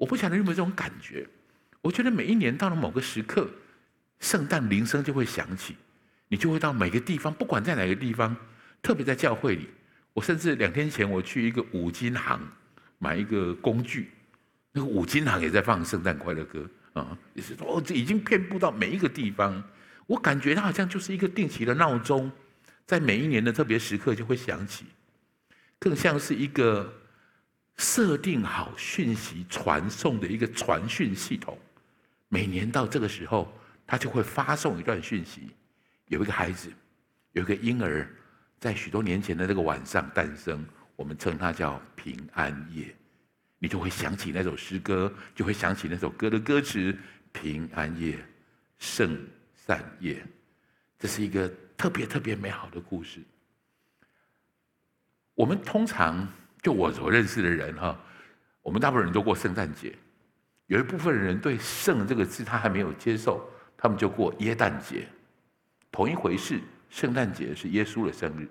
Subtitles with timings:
[0.00, 1.26] 我不晓得有没有这种感觉。
[1.82, 3.46] 我觉得每一年到了某个时刻，
[4.18, 5.76] 圣诞铃声就会响起，
[6.28, 8.34] 你就会到每个地方，不管在哪个地方，
[8.80, 9.68] 特别在教会里。
[10.14, 12.40] 我甚至两天前我去一个五金行
[12.98, 14.10] 买一个工具，
[14.72, 19.62] 那个五金行也在放圣诞快乐歌啊，也是哦，这已经遍布到每一个地方。
[20.06, 22.32] 我感觉它好像就是一个定期的闹钟，
[22.86, 24.86] 在每一年的特别时刻就会响起，
[25.78, 26.92] 更像是一个
[27.80, 31.58] 设定好讯息传送的一个传讯系统。
[32.28, 33.50] 每年到这个时候，
[33.86, 35.48] 他就会发送一段讯息。
[36.08, 36.70] 有一个孩子，
[37.32, 38.06] 有一个婴儿。
[38.58, 40.62] 在许多年前的那个晚上诞生，
[40.94, 42.94] 我们称它叫平安夜，
[43.58, 46.94] 你就会想起那首诗歌，就会想起那首歌的歌词：
[47.32, 48.22] 平安夜，
[48.78, 49.18] 圣
[49.54, 50.22] 善夜。
[50.98, 53.22] 这是一个特别特别美好的故事。
[55.34, 56.28] 我们通常
[56.62, 57.98] 就我所认识的人哈，
[58.62, 59.94] 我们大部分人都过圣诞节，
[60.66, 65.06] 有一部分人对“圣”这个字他还没有接受，他们就过耶诞节，
[65.90, 66.60] 同一回事。
[66.90, 68.48] 圣诞节是耶稣的生日，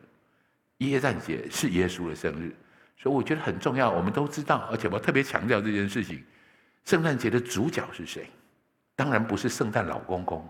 [0.78, 2.56] 耶诞节是耶稣的生日，
[2.96, 3.92] 所以我觉得很重要。
[3.92, 6.24] 我们都知道，而且我特别强调这件事情：
[6.86, 8.30] 圣诞节的主角是谁？
[8.96, 10.48] 当然不是圣诞老公公。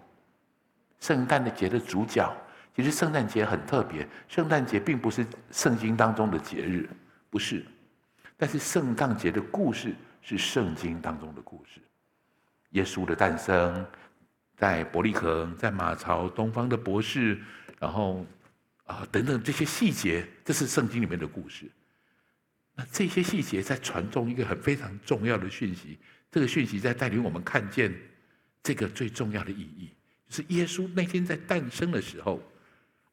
[1.00, 2.31] 圣诞的节的主角，
[2.75, 4.08] 其实圣诞节很特别。
[4.28, 6.88] 圣诞节并不是圣经当中的节日，
[7.30, 7.66] 不是。
[8.38, 11.81] 但是圣诞节的故事是圣经当中的故事，
[12.69, 13.85] 耶稣的诞生，
[14.55, 17.39] 在伯利恒，在马槽东方的博士。
[17.80, 18.25] 然后，
[18.83, 21.69] 啊，等等这些细节，这是圣经里面的故事。
[22.75, 25.97] 那这些细节在传送一个很非常重要的讯息，
[26.30, 27.94] 这个讯息在带领我们看见
[28.61, 29.89] 这个最重要的意义，
[30.27, 32.41] 就是耶稣那天在诞生的时候。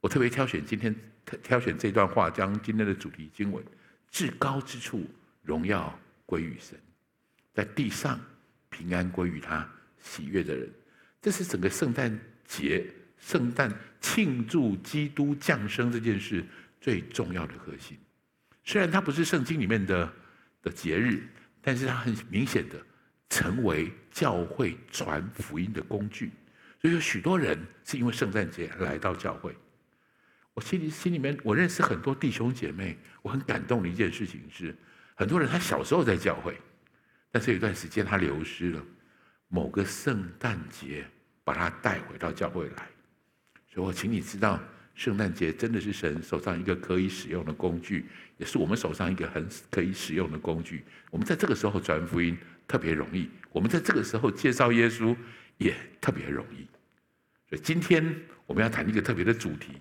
[0.01, 0.95] 我特别挑选今天
[1.43, 3.65] 挑选这段话，将今天的主题经文：
[4.11, 5.05] 至高之处
[5.43, 6.79] 荣耀归于神，
[7.53, 8.21] 在地上
[8.71, 9.69] 平安归于他
[10.03, 10.71] 喜悦的人。
[11.21, 12.87] 这是整个圣诞节。
[13.19, 16.45] 圣诞庆祝基督降生这件事
[16.81, 17.99] 最重要的核心，
[18.63, 20.13] 虽然它不是圣经里面的
[20.63, 21.27] 的节日，
[21.63, 22.77] 但是它很明显的
[23.31, 26.31] 成为教会传福音的工具。
[26.81, 29.57] 所以有许多人是因为圣诞节来到教会。
[30.57, 34.75] 我心里心里面，我认识很多弟兄姐妹，我很感动的一件事情是，
[35.15, 36.59] 很多人他小时候在教会，
[37.31, 38.83] 但是有一段时间他流失了，
[39.49, 41.05] 某个圣诞节
[41.45, 42.89] 把他带回到教会来。
[43.69, 44.59] 所以我请你知道，
[44.95, 48.07] 圣诞节真的是神手上一个可以使用的工具，
[48.39, 50.87] 也是我们手上一个很可以使用的工具。
[51.11, 52.35] 我们在这个时候传福音
[52.67, 55.15] 特别容易，我们在这个时候介绍耶稣
[55.59, 56.67] 也特别容易。
[57.51, 58.03] 所以今天
[58.47, 59.73] 我们要谈一个特别的主题，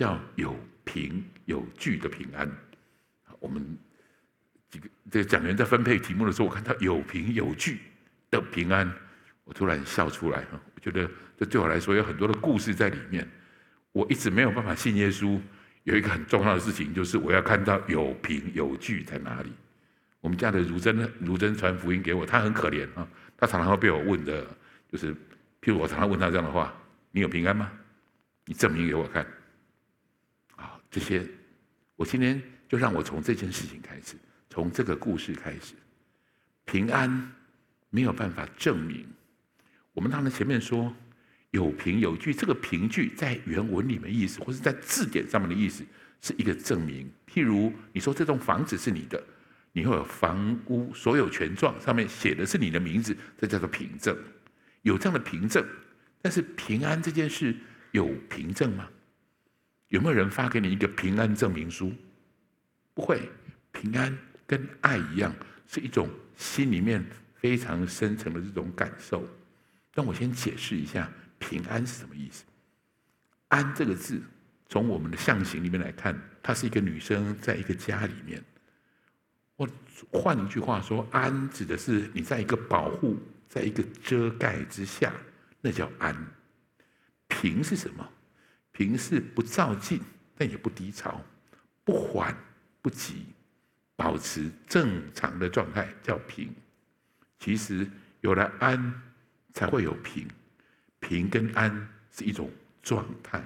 [0.00, 2.50] 叫有凭有据的平安。
[3.38, 3.76] 我们
[4.70, 7.80] 几个这个讲员在分配题目的时候，我看到有凭有据
[8.30, 8.90] 的平安，
[9.44, 11.06] 我突然笑出来哈，我觉得。
[11.36, 13.26] 这对我来说有很多的故事在里面。
[13.92, 15.40] 我一直没有办法信耶稣，
[15.84, 19.50] 有一个很重要的事情，就是我要看到有凭有据在哪里。
[20.20, 23.08] 我们家的如真，如真传福音给我，他很可怜啊，
[23.38, 24.46] 他常常会被我问的，
[24.92, 25.14] 就是
[25.62, 26.74] 譬如我常常问他这样的话
[27.10, 27.72] ：“你有平安吗？
[28.44, 29.26] 你证明给我看。”
[30.90, 31.26] 这些，
[31.96, 34.16] 我今天就让我从这件事情开始，
[34.48, 35.74] 从这个故事开始，
[36.64, 37.32] 平安
[37.90, 39.06] 没有办法证明。
[39.92, 40.94] 我们当然前面说。
[41.52, 45.84] 有凭有据，这个凭据在原文里面意思，或是在字典上面的意思，
[46.20, 47.10] 是一个证明。
[47.26, 49.20] 譬如你说这栋房子是你的，
[49.72, 54.16] 你会有房屋所有权状，上面写的是你的名字，这叫做凭证。
[54.82, 55.66] 有这样的凭证，
[56.22, 57.52] 但是平安这件事
[57.90, 58.88] 有凭证吗？
[59.90, 61.92] 有没有人发给你一个平安证明书？
[62.94, 63.28] 不会，
[63.70, 65.34] 平安跟爱一样，
[65.66, 69.24] 是一种心里面非常深层的这种感受。
[69.94, 71.10] 让我先解释一下。
[71.40, 72.44] 平安是什么意思？
[73.48, 74.22] 安这个字，
[74.68, 78.44] 从我们的象形里面来看，它是一个女生，在一个家里面。
[79.56, 79.66] 我
[80.12, 85.14] 换一句话说，安指的是你在一个保护，在一个遮盖之下，
[85.62, 86.14] 那叫安。
[87.26, 88.06] 平是什么？
[88.80, 90.00] 平是不躁进，
[90.38, 91.20] 但也不低潮，
[91.84, 92.34] 不缓
[92.80, 93.26] 不急，
[93.94, 96.50] 保持正常的状态叫平。
[97.38, 97.86] 其实
[98.22, 99.02] 有了安，
[99.52, 100.26] 才会有平。
[100.98, 101.70] 平跟安
[102.10, 102.50] 是一种
[102.82, 103.44] 状态，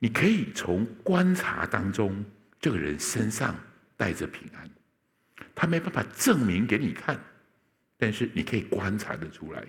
[0.00, 2.24] 你可以从观察当中，
[2.58, 3.54] 这个人身上
[3.96, 4.68] 带着平安，
[5.54, 7.16] 他没办法证明给你看，
[7.96, 9.64] 但是你可以观察得出来。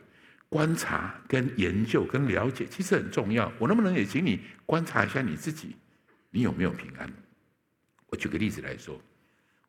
[0.55, 3.51] 观察跟研究跟了解其实很重要。
[3.59, 5.75] 我能不能也请你观察一下你自己，
[6.29, 7.11] 你有没有平安？
[8.07, 8.97] 我举个例子来说，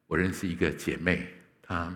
[0.06, 1.26] 我认识一个姐妹，
[1.60, 1.92] 她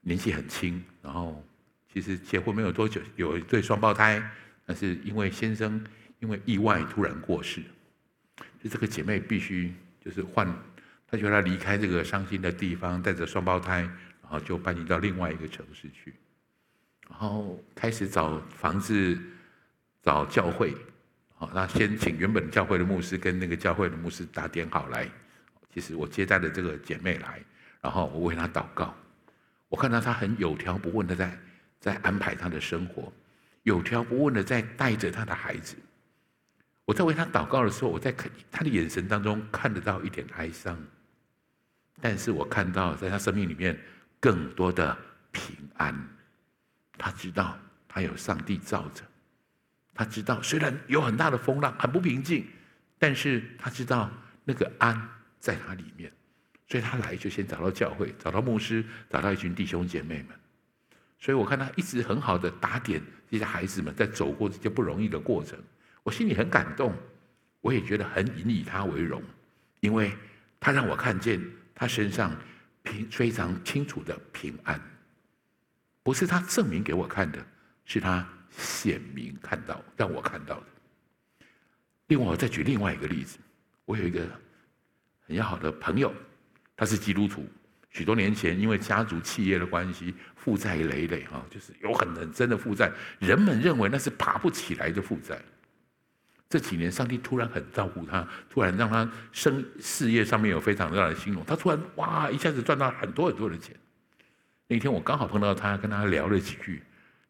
[0.00, 1.46] 年纪很轻，然后
[1.92, 4.20] 其实结婚没有多久，有一对双胞胎，
[4.64, 5.80] 但是因为先生
[6.18, 7.62] 因为意外突然过世，
[8.60, 9.72] 就这个姐妹必须
[10.04, 10.44] 就是换，
[11.06, 13.82] 她觉得她离开这个伤心的地方，带着双胞胎，
[14.22, 16.12] 然后就搬移到另外一个城市去，
[17.08, 19.18] 然后开始找房子，
[20.02, 20.74] 找教会，
[21.34, 25.08] 好，那先请原本教会的牧师跟那个教会的牧师打点好来，
[25.72, 27.40] 其实我接待了这个姐妹来，
[27.80, 28.94] 然后我为她祷告。
[29.68, 31.38] 我看到她很有条不紊的在
[31.80, 33.12] 在安排她的生活，
[33.62, 35.76] 有条不紊的在带着她的孩子。
[36.84, 40.78] 我在为他祷告的时候，我在看他的眼神当中看得到一点哀伤，
[42.00, 43.76] 但是我看到在他生命里面
[44.20, 44.96] 更多的
[45.32, 46.15] 平安。
[46.98, 47.58] 他知道
[47.88, 49.02] 他有上帝罩着，
[49.94, 52.46] 他知道虽然有很大的风浪，很不平静，
[52.98, 54.10] 但是他知道
[54.44, 55.08] 那个安
[55.38, 56.12] 在他里面。
[56.68, 60.36] 所以他来就先找到教会，找到牧师，找到一群弟兄姐妹们。
[61.20, 63.00] 所以我看他一直很好的打点
[63.30, 65.56] 这些孩子们，在走过这些不容易的过程，
[66.02, 66.92] 我心里很感动，
[67.60, 69.22] 我也觉得很引以他为荣，
[69.78, 70.12] 因为
[70.58, 71.40] 他让我看见
[71.72, 72.36] 他身上
[72.82, 74.80] 平非常清楚的平安，
[76.06, 77.44] 不是他证明给我看的，
[77.84, 78.24] 是他
[78.56, 80.66] 显明看到让我看到的。
[82.06, 83.38] 另外，我再举另外一个例子，
[83.84, 84.24] 我有一个
[85.26, 86.14] 很要好的朋友。
[86.76, 87.44] 他是基督徒，
[87.90, 92.88] 许多年前因为家族企业的关系，负债累累，哈，就是有很很深的负债，
[93.18, 95.42] 人们认为那是爬不起来的负债。
[96.48, 103.74] 这几年，上帝突然很照顾他，突然让他生事业上面有非常大的兴隆，他突然哇一下子赚到很多很多的钱。
[104.68, 106.82] 那天我刚好碰到他，跟他聊了几句，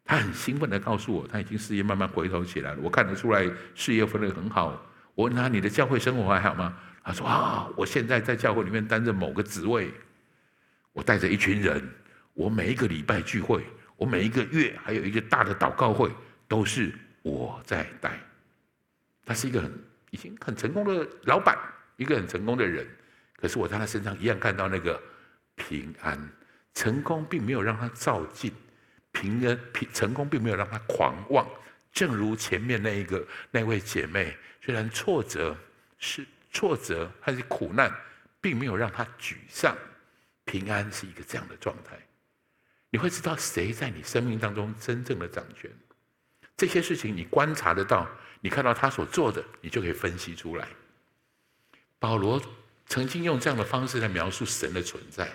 [0.03, 4.85] 他很兴奋地告诉我，他已经事业慢慢回头起来了，我看得出来事业分得很好。
[5.13, 6.77] 我问他，你的教会生活还好吗？
[7.03, 9.93] 他说：“啊，我现在在教会里面担任某个职位，
[10.91, 11.81] 我带着一群人，
[12.33, 16.11] 我每一个礼拜聚会，我每一个月还有一个大的祷告会，
[16.49, 18.19] 都是我在带。
[19.25, 19.71] 他是一个很
[20.09, 21.57] 已经很成功的老板，
[21.95, 22.85] 一个很成功的人。
[23.37, 25.01] 可是我在他身上一样看到那个
[25.55, 26.29] 平安。
[26.77, 28.53] 成功并没有让他躁进，
[29.11, 31.47] 平安平成功并没有让他狂妄。
[31.91, 35.57] 正如前面那一个那位姐妹，虽然挫折
[35.97, 37.93] 是。”挫折还是苦难，
[38.41, 39.77] 并没有让他沮丧。
[40.45, 41.95] 平安是一个这样的状态。
[42.89, 45.69] 你会知道谁在你生命当中真正的掌权。
[46.55, 48.09] 这些事情你观察得到，
[48.41, 50.67] 你看到他所做的，你就可以分析出来。
[51.99, 52.41] 保罗
[52.87, 55.29] 曾经用这样的方式来描述神的存在。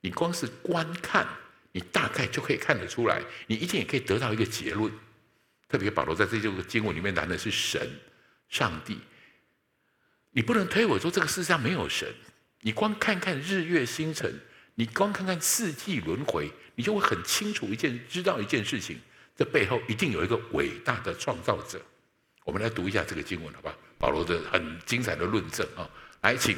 [0.00, 1.26] 你光是观看，
[1.72, 3.20] 你大概就可以看得出来。
[3.46, 4.92] 你一定也可以得到一个结论。
[5.68, 7.80] 特别保罗在这个经文里面谈的是神、
[8.48, 8.98] 上帝。
[10.30, 12.08] 你不能推诿说这个世上没有神，
[12.60, 14.32] 你光看看日月星辰，
[14.76, 18.98] 你光看看四季轮回，你就会很清楚一件，知道一件事情，
[19.36, 21.80] 这背后一定有一个伟大的创造者。
[22.44, 23.76] 我们来读一下这个经文，好吧？
[23.98, 25.90] 保罗的很精彩的论证啊，
[26.22, 26.56] 来，请。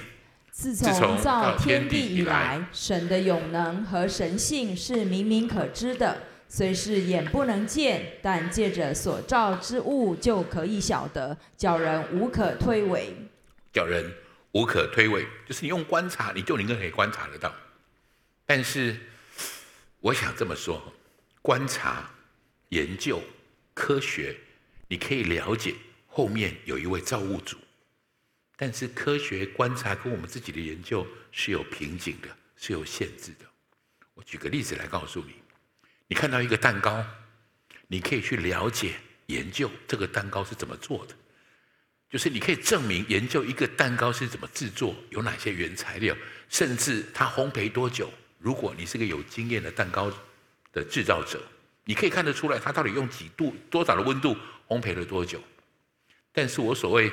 [0.53, 13.05] 自从造天地以来，神的永能和神性是明明可知的，虽是眼不能见，但借着所造之物就可以晓得，叫人无可推诿。
[13.73, 14.13] 叫人
[14.53, 17.55] 无可推诿，就是你用观察，你就应该可以观察得到。
[18.45, 18.99] 但是，
[20.01, 20.93] 我想这么说：
[21.41, 22.11] 观察、
[22.71, 23.23] 研究、
[23.73, 24.37] 科学，
[24.89, 25.75] 你可以了解
[26.09, 27.57] 后面有一位造物主。
[28.63, 33.47] 但是，科学观察跟我们自己的研究是有瓶颈的，是有限制的。
[34.13, 35.33] 我举个例子来告诉你：
[36.07, 37.03] 你看到一个蛋糕，
[37.87, 38.97] 你可以去了解、
[39.29, 41.15] 研究这个蛋糕是怎么做的。
[42.11, 46.15] 就是你可以证明研究一个蛋糕是怎么制作，有哪些原材料，
[46.51, 48.13] 甚至它烘焙多久。
[48.37, 50.13] 如果你是个有经验的蛋糕
[50.71, 51.43] 的制造者，
[51.87, 54.37] 你可以看得出来它到底用几度、多少的温度
[54.69, 55.43] 烘焙了多久。
[56.31, 57.11] 但是我所谓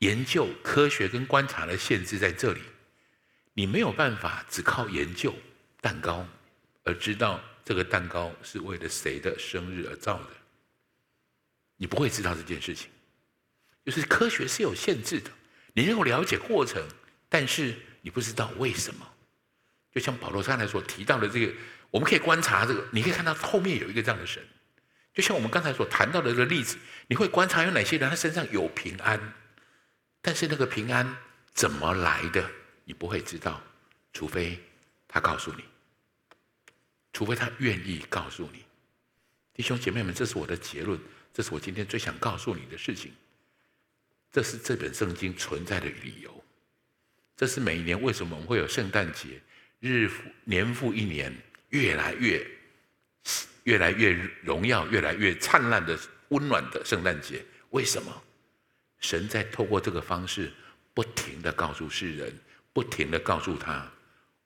[0.00, 2.60] 研究科学跟观察的限制在这里，
[3.54, 5.34] 你没有办法只靠研究
[5.80, 6.26] 蛋糕
[6.84, 10.30] 而知道这个蛋糕是为了谁的生日而造的，
[11.76, 12.90] 你不会知道这件事情。
[13.84, 15.30] 就是科学是有限制的，
[15.74, 16.82] 你能够了解过程，
[17.28, 19.06] 但是你不知道为什么。
[19.92, 21.52] 就像保罗刚才所提到的这个，
[21.90, 24.42] 我们可以观察这个，你可以看到后面有一个这样的神。
[25.12, 26.78] 就像我们刚才所谈到的这个例子，
[27.08, 29.20] 你会观察有哪些人他身上有平安，
[30.22, 31.16] 但是那个平安
[31.54, 32.50] 怎么来的，
[32.84, 33.62] 你不会知道，
[34.12, 34.58] 除非
[35.08, 35.64] 他告诉你，
[37.12, 38.64] 除非他愿意告诉你。
[39.54, 40.98] 弟兄姐妹们，这是我的结论，
[41.32, 43.12] 这是我今天最想告诉你的事情。
[44.32, 46.44] 这是这本圣经存在的理由。
[47.36, 49.40] 这是每一年为什么我们会有圣诞节，
[49.80, 51.34] 日复年复一年，
[51.70, 52.46] 越来越、
[53.64, 54.12] 越来越
[54.42, 55.98] 荣耀、越来越灿烂的
[56.28, 57.44] 温暖的圣诞节。
[57.70, 58.22] 为什么？
[59.00, 60.52] 神在透过这个方式，
[60.94, 62.32] 不停地告诉世人，
[62.72, 63.90] 不停地告诉他，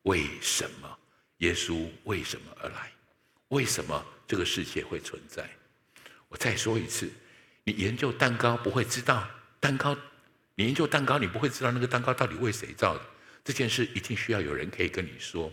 [0.02, 0.98] 为什么
[1.38, 2.90] 耶稣为什么而来？
[3.48, 5.48] 为什么这个世界会存在？
[6.28, 7.10] 我再说一次，
[7.64, 9.28] 你研究蛋糕不会知道
[9.60, 9.96] 蛋糕，
[10.54, 13.04] 你研究蛋糕你不会知道那个蛋糕到底为谁造的。
[13.44, 15.52] 这件事一定需要有人可以跟你说，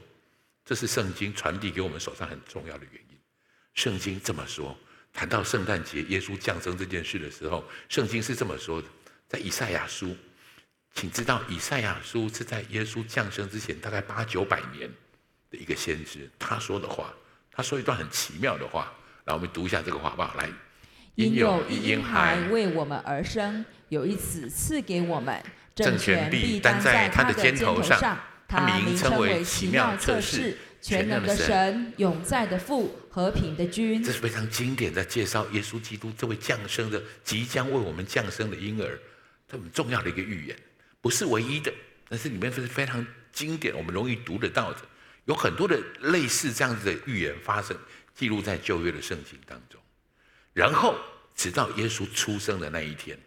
[0.63, 3.17] 这是圣经传递给我们手上很重要的原因。
[3.73, 4.77] 圣经这么说，
[5.13, 8.87] 谈到圣诞节耶稣降生这件事的时候，圣经是这么说的：
[9.27, 10.15] 在以赛亚书，
[10.93, 14.89] 请知道以赛亚书是在耶稣降生之前大概八九百年
[15.49, 17.13] 的一个先知，他说的话，
[17.51, 18.91] 他说一段很奇妙的话。
[19.25, 20.33] 来，我们读一下这个话好不好？
[20.37, 20.49] 来。
[21.15, 25.43] 因有一婴孩为我们而生，有一子赐给我们，
[25.75, 28.17] 政权必担在他的肩头上。
[28.47, 34.01] 他名称为奇妙策士、全能的神、永在的父、和平的君。
[34.01, 38.97] 这是非常经典的介绍耶稣基督这位降生的、即将为我们降生的婴儿，
[39.49, 40.57] 这么重要的一个预言，
[41.01, 41.71] 不是唯一的，
[42.07, 44.79] 但是里面是非常经典，我们容易读得到的。
[45.25, 47.77] 有很多的类似这样子的预言发生，
[48.15, 49.79] 记录在旧约的圣经当中。
[50.53, 50.97] 然后，
[51.35, 53.19] 直到耶稣出生的那一天，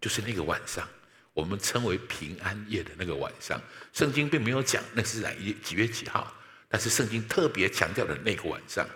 [0.00, 0.88] 就是那个晚上，
[1.32, 3.60] 我们称为平安夜的那个晚上。
[3.92, 6.34] 圣经并没有讲那是哪一几月几号，
[6.68, 8.86] 但是圣经特别强调的那个晚上，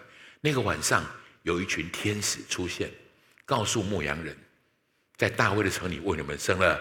[0.45, 1.09] 那个晚上
[1.45, 2.91] 有一群天使出现，
[3.45, 4.37] 告诉牧羊人，
[5.17, 6.79] 在大卫的城里为你们生了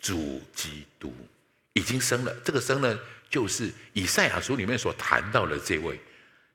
[0.00, 1.14] 主基督，
[1.74, 2.34] 已经生了。
[2.44, 2.98] 这个生呢，
[3.30, 6.00] 就是以赛亚书里面所谈到的这位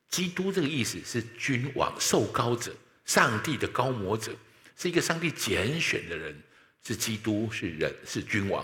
[0.10, 0.52] 基督。
[0.52, 2.76] 这个意思是君王、受膏者。
[3.06, 4.36] 上帝的膏抹者
[4.78, 6.40] 是一个上帝拣选的人，
[6.86, 8.64] 是基督，是人，是君王，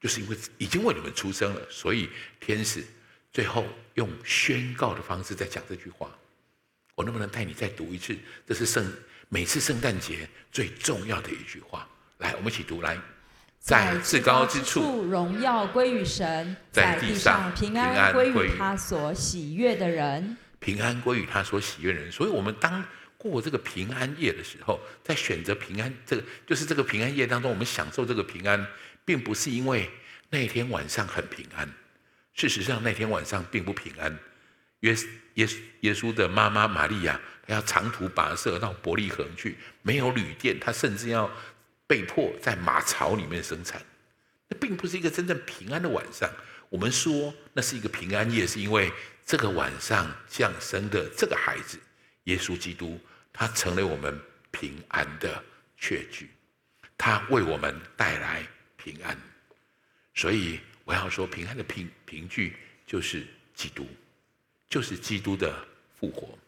[0.00, 2.84] 就是因为已经为你们出生了，所以天使
[3.32, 6.08] 最后用宣告的方式在讲这句话。
[6.94, 8.16] 我能不能带你再读一次？
[8.46, 8.92] 这是圣
[9.28, 11.88] 每次圣诞节最重要的一句话。
[12.18, 12.82] 来，我们一起读。
[12.82, 12.98] 来，
[13.58, 20.36] 在至高之处，荣耀归于神；在地上，平安归于他所喜悦的人。
[20.58, 22.12] 平安归于他所喜悦的人。
[22.12, 22.84] 所以，我们当
[23.16, 28.66] 过这个平安夜的时候，在选择平安这个，就是这个平安夜当中，我们享受这个平安，
[29.04, 29.88] 并不是因为
[30.28, 31.66] 那天晚上很平安。
[32.34, 34.18] 事实上，那天晚上并不平安。
[34.80, 34.96] 耶
[35.34, 35.48] 耶
[35.80, 41.30] 耶稣的妈妈玛利亚，她要长途跋涉到伯利恒去，没有旅店，她甚至要
[41.86, 43.80] 被迫在马槽里面生产。
[44.48, 46.30] 那并不是一个真正平安的晚上。
[46.68, 48.92] 我们说那是一个平安夜，是因为
[49.24, 51.78] 这个晚上降生的这个孩子，
[52.24, 53.00] 耶稣基督。
[53.32, 54.20] 他成了我们
[54.50, 55.42] 平安的
[55.76, 56.28] 确据，
[56.98, 58.44] 他为我们带来
[58.76, 59.16] 平安，
[60.14, 63.86] 所以我要说，平安的凭凭据就是基督，
[64.70, 65.54] 就是基督的
[65.98, 66.38] 复活。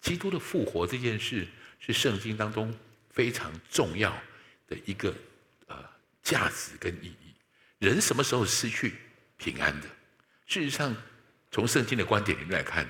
[0.00, 1.48] 基督的复活这件事
[1.80, 2.72] 是圣经当中
[3.10, 4.16] 非常重要
[4.68, 5.12] 的一个
[5.66, 5.76] 呃
[6.22, 7.34] 价值跟意义。
[7.78, 8.94] 人什么时候失去
[9.36, 9.88] 平安的？
[10.46, 10.94] 事实上，
[11.50, 12.88] 从圣经的观点里面来看，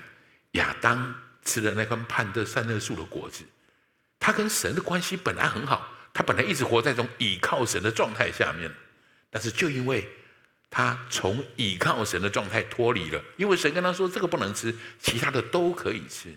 [0.51, 1.23] 亚当。
[1.47, 3.45] 吃了那棵判断善恶树的果子，
[4.19, 8.69] 他跟神的关系本来很好，他本来一直活在这种倚靠神的状态下面，
[9.29, 10.05] 但是就因为
[10.69, 16.35] 他从倚靠神的状态脱离了，因为神跟他说这个不能吃，其他的都可以吃，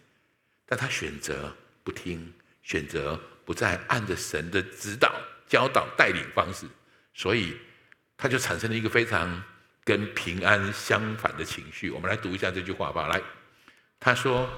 [0.64, 2.32] 但他选择不听，
[2.62, 5.12] 选择不再按着神的指导、
[5.48, 6.66] 教导、带领方式，
[7.12, 7.56] 所以
[8.16, 9.42] 他就产生了一个非常
[9.84, 11.90] 跟平安相反的情绪。
[11.90, 13.20] 我们来读一下这句话吧，来，
[13.98, 14.48] 他说。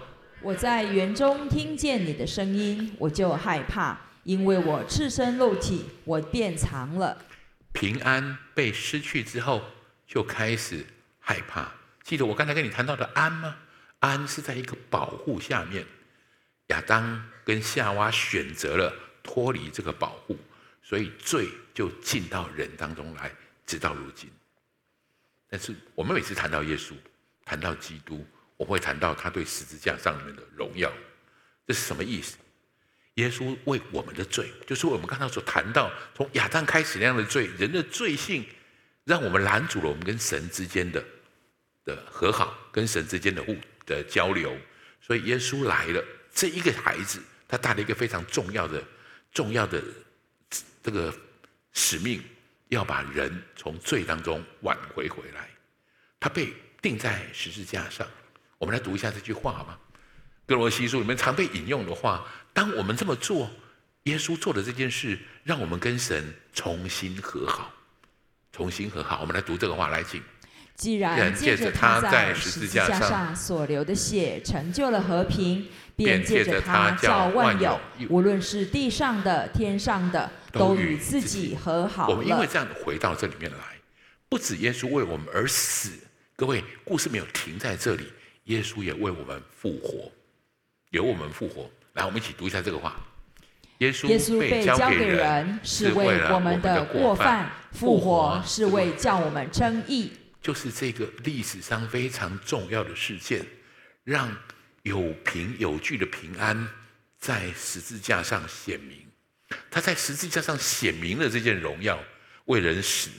[0.43, 7.17] 我在园中听见你的声音，我就害怕，因为我赤身露体，我变长了。
[7.73, 9.65] 平安被失去之后，
[10.07, 10.85] 就开始
[11.19, 11.73] 害怕。
[12.03, 13.57] 记得我刚才跟你谈到的安吗？
[14.01, 15.87] 安是在一个保护下面，
[16.69, 20.39] 亚当跟夏娃选择了脱离这个保护，
[20.83, 23.33] 所以罪就进到人当中来，
[23.67, 24.31] 直到如今。
[25.49, 26.95] 但是我们每次谈到耶稣，
[27.45, 28.27] 谈到基督。
[28.59, 30.93] 我会谈到他对十字架上面的荣耀，
[31.67, 32.37] 这是什么意思？
[33.17, 38.43] 耶稣为我们的罪，就是我们刚才所谈到从亚当开始那样的罪，人的罪性
[39.05, 41.05] 让我们拦阻了我们跟神之间的
[41.85, 43.55] 的和好，跟神之间的互
[43.85, 44.57] 的交流。
[45.01, 46.03] 所以耶稣来了，
[46.33, 48.83] 这一个孩子，他带了一个非常重要的、
[49.31, 49.83] 重要的
[50.83, 51.15] 这个
[51.75, 52.23] 使命，
[52.69, 55.51] 要把人从罪当中挽回回来。
[56.19, 58.09] 他被钉在十字架上。
[58.57, 59.79] 我们来读一下这句话好吗？
[60.47, 62.27] 哥罗西书里面常被引用的话。
[62.53, 63.51] 当我们这么做，
[64.05, 67.73] 耶稣做的这件事，让我们跟神重新和好，
[68.53, 69.21] 重新和好。
[69.21, 70.23] 我们来读这个话，来请。
[70.75, 77.79] 既然借着他在十字架上所流的血成就了和平，便借着他叫万有，
[78.09, 82.15] 无论是地上的、天上的，都与自己和好了。
[82.15, 83.59] 我们因为这样回到这里面来，
[84.29, 85.91] 不止耶稣为我们而死，
[86.37, 88.11] 各位，故事没有停在这里，
[88.45, 90.11] 耶稣也为我们复活，
[90.91, 91.71] 由我们复活。
[91.95, 92.97] 来，我们一起读一下这个话。
[93.79, 100.13] 耶稣被交给人，是为了我们的过犯；复活是为叫我们称义。
[100.41, 103.45] 就是这个历史上非常重要的事件，
[104.05, 104.35] 让
[104.83, 106.69] 有凭有据的平安
[107.19, 109.05] 在十字架上显明。
[109.71, 111.99] 他在十字架上显明了这件荣耀，
[112.47, 113.11] 为人死，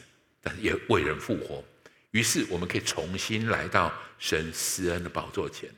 [0.41, 1.63] 但也为人复活。
[2.11, 5.69] 于是我们可以重新来到神施恩的宝座前。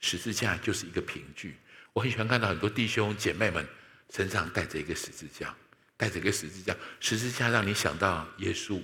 [0.00, 1.56] 十字架就是一个凭据。
[1.92, 3.66] 我很喜欢看到很多弟兄姐妹们。
[4.12, 5.54] 身上带着一个十字架，
[5.96, 8.82] 带着一个十字架，十字架让你想到耶稣，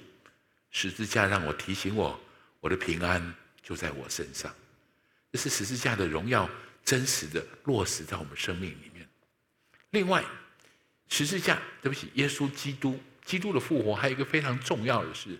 [0.70, 2.16] 十字架让我提醒我，
[2.60, 4.54] 我的平安就在我身上。
[5.32, 6.48] 这是十字架的荣耀，
[6.84, 9.04] 真实的落实在我们生命里面。
[9.90, 10.24] 另外，
[11.08, 15.36] 十字架，对不起，耶稣基督，基督的复活，还有一个非常重要的是，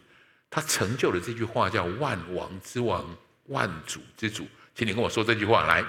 [0.50, 4.48] 他成就了这句话，叫万王之王，万主之主。
[4.74, 5.84] 请你跟我说这句话来，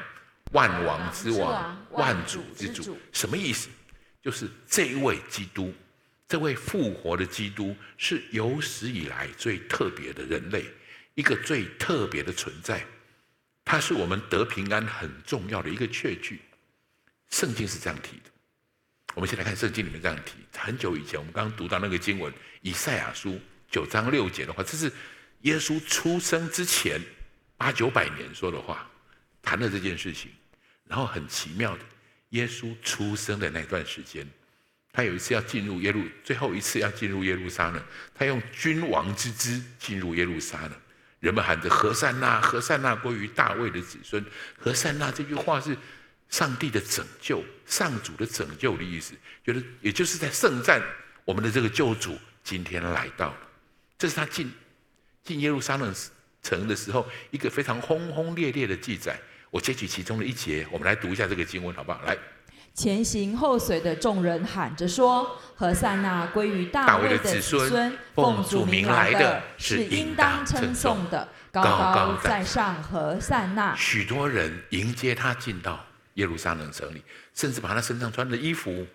[0.51, 3.69] 万王之王，万主之主，什么意思？
[4.21, 5.73] 就是这一位基督，
[6.27, 10.65] 这位复活的基督，是有史以来最特别的人类，
[11.15, 12.85] 一个最特别的存在。
[13.63, 16.41] 他是我们得平安很重要的一个确据。
[17.29, 18.31] 圣经是这样提的。
[19.13, 20.33] 我们先来看圣经里面这样提。
[20.57, 23.39] 很久以前，我们刚刚读到那个经文，以赛亚书
[23.69, 24.91] 九章六节的话，这是
[25.41, 27.01] 耶稣出生之前
[27.57, 28.89] 八九百年说的话，
[29.47, 30.29] 谈了这件事情。
[30.89, 31.83] 然后很奇妙的。
[32.31, 34.27] 耶稣出生的那段时间，
[34.91, 37.81] 他有一次要进入耶路，最后一次要进入耶路撒冷，
[38.13, 40.73] 他用君王之姿进入耶路撒冷，
[41.21, 44.23] 人们喊着“何善那，何善那归于大卫的子孙”。
[44.59, 45.77] 何善那这句话是
[46.27, 49.13] 上帝的拯救，上主的拯救的意思，
[49.45, 50.81] 觉得也就是在圣战，
[51.23, 53.37] 我们的这个救主今天来到了。
[53.97, 54.51] 这是他进
[55.23, 55.95] 进耶路撒冷
[56.43, 59.17] 城的时候，一个非常轰轰烈烈的记载。
[59.49, 62.01] 我截取其中的一节，我们来读一下这个经文，好不好？
[62.05, 62.17] 来，
[62.73, 75.83] 前行后随的众人喊着说：“何塞那归于大卫的子孙，奉主名来的，是应当称颂的，高高在上，何塞那。”许多人迎接他进到
[76.15, 77.01] 耶路撒冷城里，
[77.33, 78.85] 甚至把他身上穿的衣服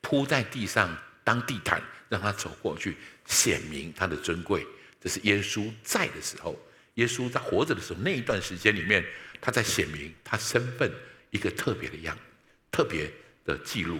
[0.00, 0.88] 铺在地上
[1.22, 4.66] 当地毯，让他走过去，显明他的尊贵。
[5.00, 6.58] 这是耶稣在的时候，
[6.94, 9.04] 耶稣在活着的时候那一段时间里面。
[9.42, 10.90] 他在显明他身份
[11.30, 12.16] 一个特别的样，
[12.70, 13.12] 特别
[13.44, 13.98] 的记录，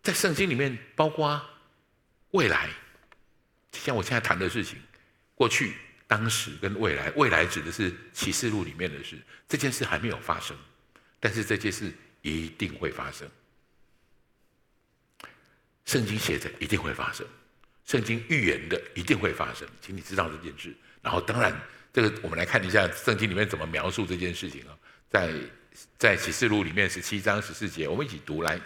[0.00, 1.44] 在圣经里面，包括
[2.30, 2.70] 未来，
[3.72, 4.78] 像我现在谈的事情，
[5.34, 5.74] 过去、
[6.06, 9.18] 当时跟未来，未来指的是启示录里面的事，
[9.48, 10.56] 这件事还没有发生，
[11.18, 11.92] 但是这件事
[12.22, 13.28] 一定会发生。
[15.84, 17.26] 圣经写着一定会发生，
[17.84, 21.60] 圣经预言的一定会发生，请你知道这件事，然后当然。
[21.98, 24.70] 这个我们来看一下圣经里面怎么描述这件事情啊，
[25.10, 25.32] 在
[25.98, 28.56] 在启示录里面十七章十四节，我们一起读来。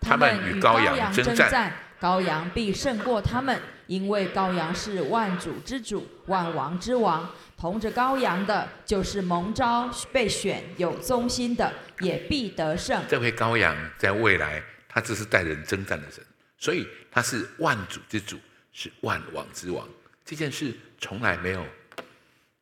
[0.00, 7.28] 他们与羔羊争战，羔羊必胜过他们，因为羔羊是万主之主，万王之王。
[7.58, 13.02] 同着羔羊的，就是蒙召被选有忠心的，也必得胜。
[13.08, 16.24] 这位羔羊在未来，他只是带人征战的神，
[16.58, 18.38] 所以他是万主之主，
[18.72, 19.84] 是万王之王。
[20.24, 21.66] 这件事从来没有。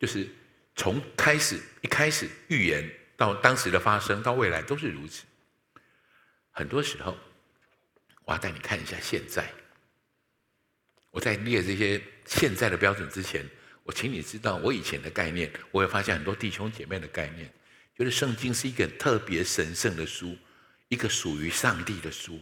[0.00, 0.26] 就是
[0.74, 5.24] 从开始一开始预言到当时的发生到未来都是如此。
[6.50, 7.16] 很多时候，
[8.24, 9.46] 我要带你看一下现在。
[11.10, 13.44] 我在列这些现在的标准之前，
[13.82, 15.52] 我请你知道我以前的概念。
[15.70, 17.52] 我也发现很多弟兄姐妹的概念，
[17.96, 20.36] 觉得圣经是一个特别神圣的书，
[20.88, 22.40] 一个属于上帝的书，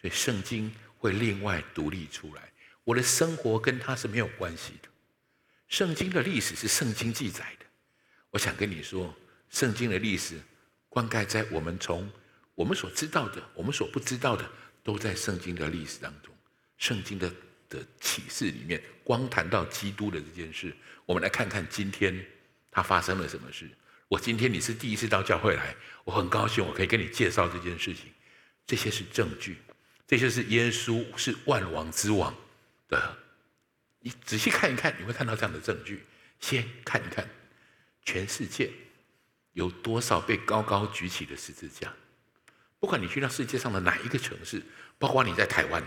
[0.00, 2.50] 所以圣经会另外独立出来。
[2.82, 4.88] 我的生活跟它是没有关系的。
[5.68, 7.66] 圣经的历史是圣经记载的，
[8.30, 9.14] 我想跟你说，
[9.50, 10.40] 圣经的历史
[10.88, 12.10] 灌溉在我们从
[12.54, 14.48] 我们所知道的，我们所不知道的，
[14.82, 16.32] 都在圣经的历史当中。
[16.78, 17.32] 圣经的
[17.68, 20.74] 的启示里面，光谈到基督的这件事，
[21.04, 22.24] 我们来看看今天
[22.70, 23.68] 他发生了什么事。
[24.08, 25.74] 我今天你是第一次到教会来，
[26.04, 28.04] 我很高兴，我可以跟你介绍这件事情。
[28.64, 29.58] 这些是证据，
[30.06, 32.34] 这些是耶稣是万王之王
[32.88, 33.18] 的。
[34.06, 36.06] 你仔细看一看，你会看到这样的证据。
[36.38, 37.28] 先看一看，
[38.04, 38.70] 全世界
[39.50, 41.92] 有多少被高高举起的十字架？
[42.78, 44.62] 不管你去到世界上的哪一个城市，
[44.96, 45.82] 包括你在台湾，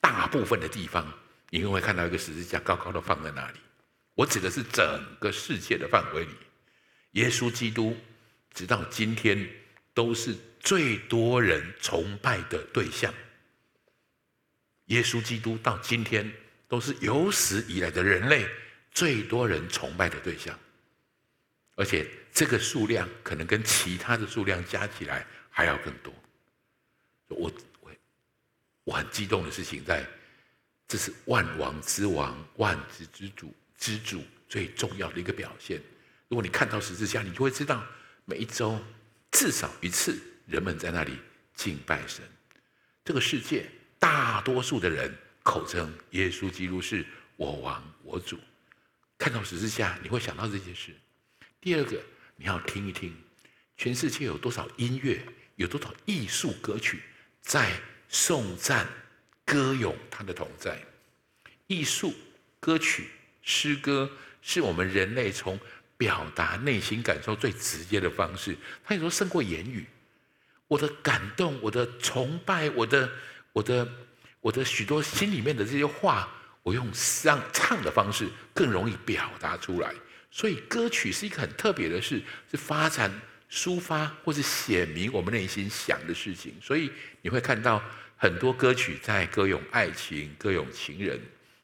[0.00, 1.06] 大部分的地方，
[1.50, 3.60] 你都会看到一个十字架高高的放在那里。
[4.14, 4.82] 我指的是整
[5.20, 6.32] 个世界的范围里，
[7.10, 7.94] 耶稣基督
[8.54, 9.46] 直到今天
[9.92, 13.12] 都是最多人崇拜的对象。
[14.86, 16.32] 耶稣基督到今天
[16.68, 18.46] 都是有史以来的人类
[18.92, 20.56] 最多人崇拜的对象，
[21.74, 26.12] 而且这个数量可能跟其他的数量加起来还要更多。
[27.28, 27.92] 我我
[28.84, 30.06] 我很激动的事情在，
[30.86, 35.80] 这是万王之王、万子之主之主最重要的一个表现。
[36.28, 37.84] 如果你看到十字架，你就会知道
[38.24, 38.78] 每一周
[39.30, 41.18] 至少一次，人们在那里
[41.54, 42.22] 敬拜神。
[43.04, 43.66] 这个世界
[43.98, 47.04] 大多数的人口称耶稣基督是
[47.36, 48.38] 我王我主。
[49.16, 50.94] 看到十字架，你会想到这件事。
[51.60, 52.00] 第二个，
[52.36, 53.16] 你要听一听，
[53.76, 55.20] 全世界有多少音乐，
[55.56, 57.02] 有多少艺术歌曲
[57.40, 57.72] 在
[58.08, 58.88] 颂赞、
[59.44, 60.80] 歌咏他的同在。
[61.66, 62.14] 艺术、
[62.60, 63.08] 歌曲、
[63.42, 65.58] 诗歌是我们人类从
[65.96, 68.56] 表达内心感受最直接的方式。
[68.84, 69.84] 它有时候胜过言语。
[70.68, 73.10] 我的感动，我的崇拜，我的、
[73.52, 73.88] 我的、
[74.40, 76.28] 我的许多心里面的这些话。
[76.64, 79.94] 我用唱唱的方式更容易表达出来，
[80.30, 82.20] 所以歌曲是一个很特别的事，
[82.50, 83.10] 是发展、
[83.50, 86.52] 抒发或是写明我们内心想的事情。
[86.60, 87.82] 所以你会看到
[88.18, 91.18] 很多歌曲在歌咏爱情、歌咏情人，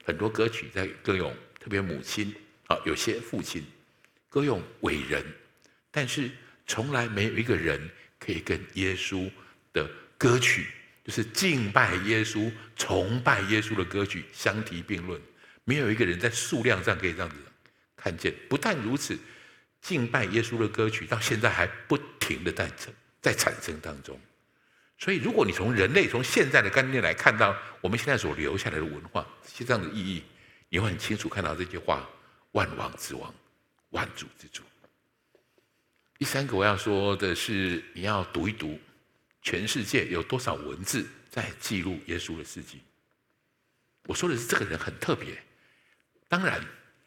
[0.06, 2.34] 很多歌曲在歌咏特别母亲
[2.68, 3.62] 啊，有些父亲
[4.30, 5.22] 歌咏伟人，
[5.90, 6.30] 但是
[6.66, 9.30] 从来没有一个人可以跟耶稣
[9.74, 10.68] 的歌曲。
[11.04, 15.20] 就是敬拜耶稣、崇拜耶稣的歌曲相提并论，
[15.64, 17.36] 没有一个人在数量上可以这样子
[17.94, 18.34] 看见。
[18.48, 19.18] 不但如此，
[19.82, 24.18] 敬拜耶稣的歌曲到现在还不停的在产在产生当中。
[24.96, 30.22] 所以，如果你从人类从现在的概念来看到我们现在所留下来的文化，是这样的意义，
[30.70, 32.08] 你会很清楚看到这句话：
[32.52, 33.34] 万王之王，
[33.90, 34.62] 万主之主。
[36.16, 38.80] 第三个我要说的是，你要读一读。
[39.44, 42.80] 全世界有多少文字在记录耶稣的事迹？
[44.06, 45.40] 我说的是这个人很特别。
[46.28, 46.60] 当然，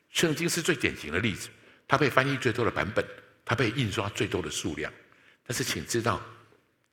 [0.09, 1.49] 圣经是最典型的例子，
[1.87, 3.03] 它被翻译最多的版本，
[3.43, 4.93] 它被印刷最多的数量。
[5.43, 6.23] 但是，请知道，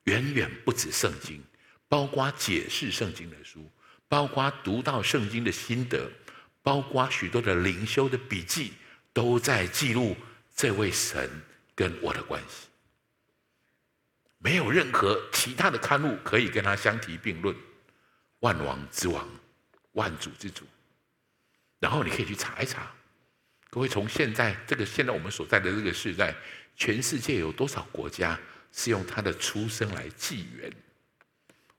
[0.05, 1.41] 远远不止圣经，
[1.87, 3.71] 包括解释圣经的书，
[4.07, 6.11] 包括读到圣经的心得，
[6.63, 8.73] 包括许多的灵修的笔记，
[9.13, 10.17] 都在记录
[10.55, 11.29] 这位神
[11.75, 12.67] 跟我的关系。
[14.45, 17.55] 没有任何其他的刊物可以跟他相提并论，
[18.41, 19.27] 万王之王，
[19.93, 20.63] 万主之主。
[21.79, 22.91] 然后你可以去查一查，
[23.71, 26.35] 各位从现在这个现在我们所在的这个时代，
[26.75, 28.39] 全世界有多少国家
[28.71, 30.71] 是用他的出生来纪元？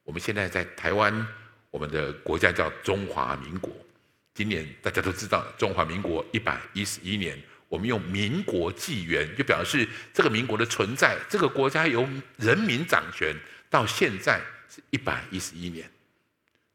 [0.02, 1.24] 我们现在在台湾，
[1.70, 3.72] 我们的国家叫中华民国，
[4.34, 7.40] 今年大家都知道中华民国一百一十一年。
[7.68, 13.34] 我们用民国纪元，就表示这个民国的存在，这个国家由人民掌权，
[13.68, 15.90] 到现在是一百一十一年，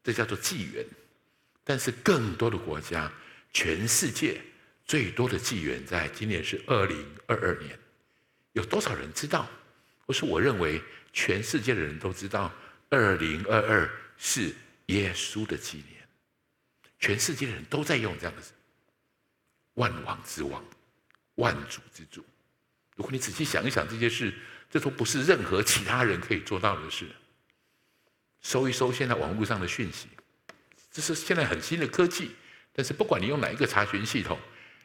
[0.04, 0.84] 这叫做纪元。
[1.64, 3.10] 但是更多的国家，
[3.52, 4.40] 全世界
[4.84, 7.78] 最多的纪元在今年是二零二二年。
[8.52, 9.48] 有多少人知道？
[10.04, 12.52] 或是我认为全世界的人都知道，
[12.90, 14.52] 二零二二是
[14.86, 16.06] 耶稣的纪年。
[16.98, 18.42] 全世界的人都在用这样的
[19.74, 20.62] 万王之王。
[21.36, 22.24] 万主之主，
[22.96, 24.32] 如果你仔细想一想这些事，
[24.70, 27.06] 这都不是任何其他人可以做到的事。
[28.40, 30.08] 搜一搜现在网络上的讯息，
[30.90, 32.32] 这是现在很新的科技，
[32.72, 34.38] 但是不管你用哪一个查询系统，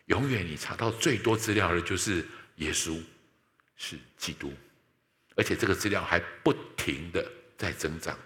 [0.05, 2.25] 永远你查到最多资料的就是
[2.57, 3.01] 耶稣
[3.75, 4.53] 是基督，
[5.36, 8.17] 而且这个资料还不停的在增长。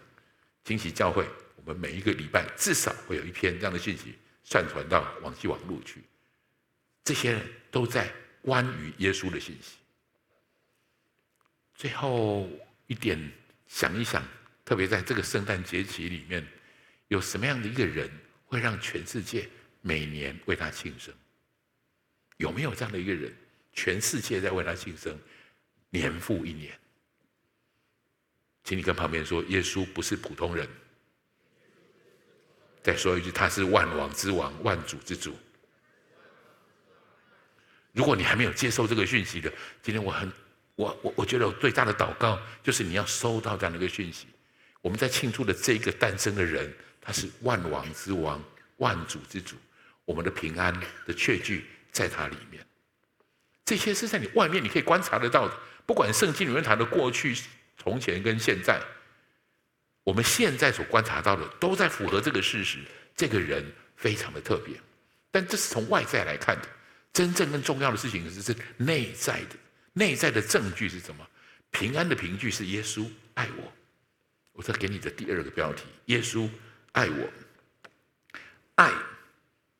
[0.63, 6.03] 惊喜教会，我们每一个礼拜至少会有一篇这样的讯息上传到网际网络去。
[7.03, 8.11] 这些人都在
[8.41, 9.77] 关于耶稣的信息。
[11.75, 12.49] 最后
[12.87, 13.19] 一点，
[13.67, 14.23] 想一想，
[14.63, 16.45] 特别在这个圣诞节期里面，
[17.07, 18.09] 有什么样的一个人
[18.45, 19.49] 会让全世界
[19.81, 21.13] 每年为他庆生？
[22.37, 23.33] 有没有这样的一个人？
[23.73, 25.17] 全世界在为他庆生，
[25.89, 26.77] 年复一年。
[28.63, 30.69] 请你跟旁边说，耶稣不是普通人。
[32.83, 35.35] 再说一句，他是万王之王，万主之主。
[37.93, 39.51] 如果你还没有接受这个讯息的，
[39.81, 40.31] 今天我很，
[40.75, 44.27] 我我我觉得我最大的祷告就是你要收到这样的一个讯息。
[44.81, 48.43] 我们在庆祝的这个诞生的人，他是万王之王、
[48.77, 49.55] 万主之主，
[50.05, 50.73] 我们的平安
[51.05, 52.65] 的确据在他里面。
[53.65, 57.35] 这些是在你外面你可以观察得到的，不管圣经里面谈的过去、
[57.77, 58.81] 从前跟现在，
[60.03, 62.79] 我们现在所观察到的都在符合这个事实。
[63.15, 63.63] 这个人
[63.97, 64.73] 非常的特别，
[65.29, 66.67] 但这是从外在来看的。
[67.13, 69.55] 真正更重要的事情是是内在的，
[69.93, 71.27] 内在的证据是什么？
[71.71, 73.71] 平安的凭据是耶稣爱我。
[74.53, 76.49] 我再给你的第二个标题：耶稣
[76.91, 77.29] 爱我。
[78.75, 78.91] 爱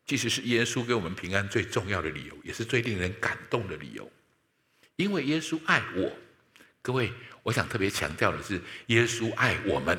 [0.06, 4.10] 其实是耶稣给我们平安最重要的理由，也是最令人感动的理由。
[4.98, 6.12] 因为耶稣爱我，
[6.82, 7.12] 各位，
[7.44, 9.98] 我想特别强调的是，耶稣爱我们，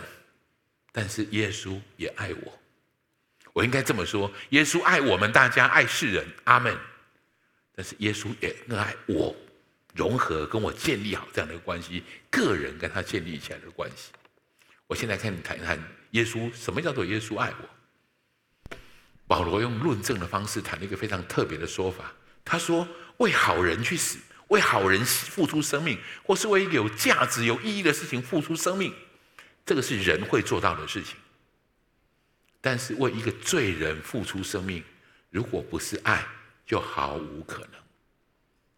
[0.93, 2.59] 但是耶稣也爱我。
[3.53, 6.77] 我应该这么说：耶稣爱我们大家，爱世人，阿门。
[7.75, 9.35] 但是耶稣也爱我，
[9.95, 14.13] 融合跟我建立好这样的关系，个人跟他建立起来的关系。
[14.87, 15.79] 我现在跟你谈一谈
[16.11, 18.77] 耶稣，什么叫做耶稣爱我？
[19.27, 22.13] 保罗用论证的方式谈了一个非常特别的说法。
[22.45, 22.87] 他说
[23.19, 28.93] ：“为好人去死，为好人付出生命，或是为一个有价值、有意义的事情付出生命，
[29.65, 31.17] 这个是人会做到的事情。
[32.61, 34.85] 但是为一个罪人付出生命，
[35.31, 36.27] 如果不是爱，
[36.73, 37.71] 就毫无可能。”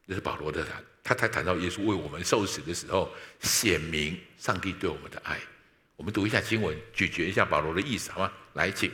[0.08, 3.08] 这是保罗的谈，他才谈到耶稣为我们受死的时候，
[3.40, 5.38] 显明上帝对我们的爱。
[5.96, 8.32] 我们读一下经文，咀嚼一下保罗的意思，好吗？
[8.54, 8.90] 来，请。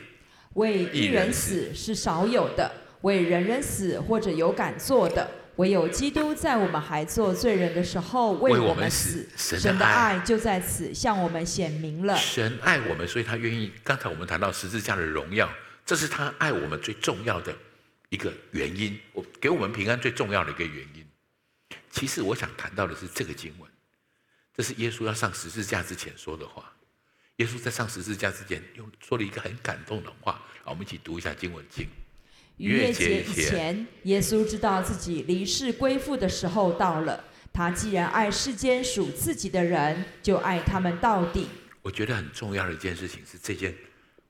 [0.53, 9.27] 为一人死是少有的，为人人死或者有敢做的，唯有基督在我们还做罪人的时候为我们死。
[9.35, 12.15] 神的，神的爱就在此向我们显明了。
[12.15, 13.71] 神爱我们，所以他愿意。
[13.83, 15.49] 刚才我们谈到十字架的荣耀，
[15.85, 17.53] 这是他爱我们最重要的
[18.11, 18.97] 一个原因。
[19.11, 21.03] 我给我们平安最重要的一个原因。
[21.89, 23.69] 其实我想谈到的是这个经文，
[24.55, 26.71] 这是耶稣要上十字架之前说的话。
[27.37, 30.33] 耶稣在上十字架之前，又说了一个很感动的话。
[30.63, 31.87] 好，我们一起读一下经文经。
[32.57, 37.23] 逾越节以前，耶稣知道自己离世归父的时候到了。
[37.53, 41.47] 他既然爱世间属自己的人，就爱他们到底。
[41.81, 43.75] 我觉得很重要的一件事情是，这件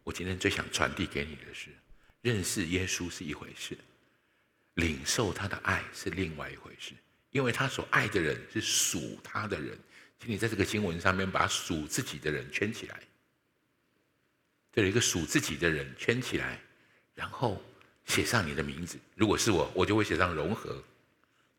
[0.04, 1.70] 我今天最想传递给你的是：
[2.22, 3.78] 认识耶稣是一回事，
[4.76, 6.94] 领受他的爱是另外一回事。
[7.32, 9.78] 因为他所爱的人是属他的人。
[10.20, 13.00] 请你在这个经文上面把属自己的人圈起来，
[14.72, 16.60] 这有一个属自己的人圈起来，
[17.16, 17.60] 然后
[18.06, 19.00] 写上你的名字。
[19.16, 20.84] 如果是我，我就会写上融合。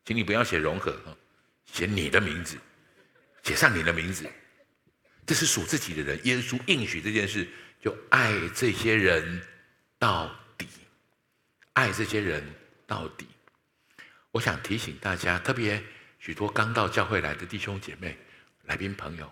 [0.05, 0.97] 请你不要写融合，
[1.65, 2.57] 写你的名字，
[3.43, 4.25] 写上你的名字。
[5.25, 7.45] 这是属自己的人，耶稣应许这件事，
[7.81, 9.41] 就爱这些人
[9.97, 10.33] 到，
[11.73, 12.43] 爱这些人
[12.87, 13.27] 到底。
[14.31, 15.81] 我想提醒大家，特别
[16.19, 18.17] 许多刚到教会来的弟兄姐妹。
[18.65, 19.29] 来宾朋友，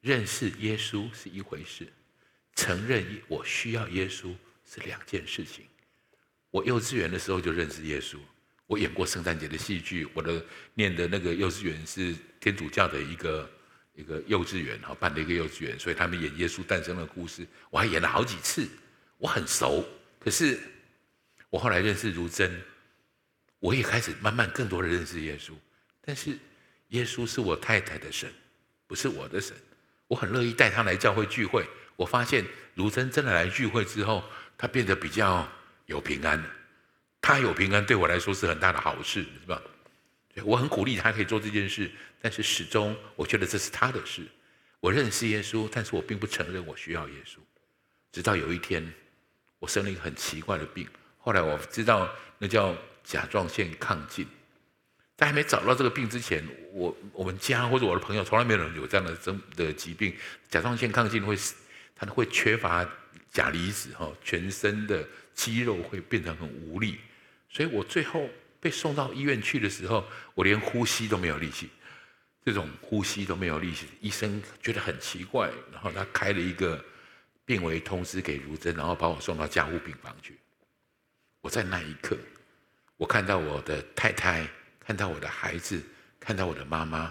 [0.00, 1.86] 认识耶稣是一回事，
[2.56, 4.34] 承认我需要耶稣
[4.68, 5.64] 是两件事情。
[6.50, 8.18] 我幼稚园的时候就认识耶稣，
[8.66, 10.44] 我演过圣诞节的戏剧，我的
[10.74, 13.50] 念的那个幼稚园是天主教的一个
[13.94, 18.68] 一个幼稚园，哈，办的一个幼稚园，所以他们演耶稣诞生的故事，我还演了好几次，
[19.18, 19.86] 我很熟。
[20.18, 20.60] 可是
[21.54, 22.60] 我后来认识如真，
[23.60, 25.52] 我也开始慢慢更多的认识耶稣，
[26.00, 26.36] 但是
[26.88, 28.28] 耶稣是我太太的神。
[28.88, 29.56] 不是我的神，
[30.08, 31.64] 我很乐意带他来教会聚会。
[31.94, 34.24] 我发现如真真的来聚会之后，
[34.58, 35.48] 他变得比较
[35.86, 36.50] 有平安了。
[37.20, 39.62] 他有平安对我来说是很大的好事，是吧？
[40.42, 41.88] 我很鼓励他可以做这件事，
[42.20, 44.26] 但是始终我觉得这是他的事。
[44.80, 47.38] 我认识耶稣，但是我并不承认我需要耶稣。
[48.10, 48.92] 直到有一天，
[49.60, 50.88] 我生了一个很奇怪的病，
[51.24, 52.06] 后来我知道
[52.36, 54.26] 那叫甲状腺亢进。
[55.16, 60.14] 在还没找到这个病之前，我我们家或者我的朋友从来没有人有这样的症的疾病。
[60.50, 61.34] 甲状腺亢进会，
[61.96, 62.86] 它会缺乏
[63.32, 66.98] 钾离子哈，全身的肌肉会变成很无力。
[67.48, 68.28] 所以我最后
[68.60, 71.70] 被送到医院去的时候，我连呼吸都没有力气，
[72.44, 73.86] 这种呼吸都没有力气。
[74.00, 76.84] 医生觉得很奇怪，然后他开了一个
[77.46, 80.36] 病危通知给如珍，然后把我送到加护病房去。
[81.44, 82.16] 我在那一刻，
[82.96, 84.48] 我看到我的太太。
[84.86, 85.82] 看到我的孩子，
[86.20, 87.10] 看到我的妈妈，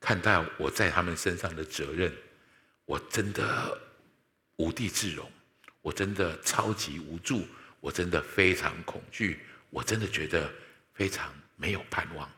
[0.00, 2.12] 看到我在他们身上的责任，
[2.86, 3.80] 我真的
[4.56, 5.30] 无地自容，
[5.80, 7.46] 我真的超级无助，
[7.78, 9.38] 我真的非常恐惧，
[9.70, 10.52] 我真的觉得
[10.92, 12.28] 非常没有盼望。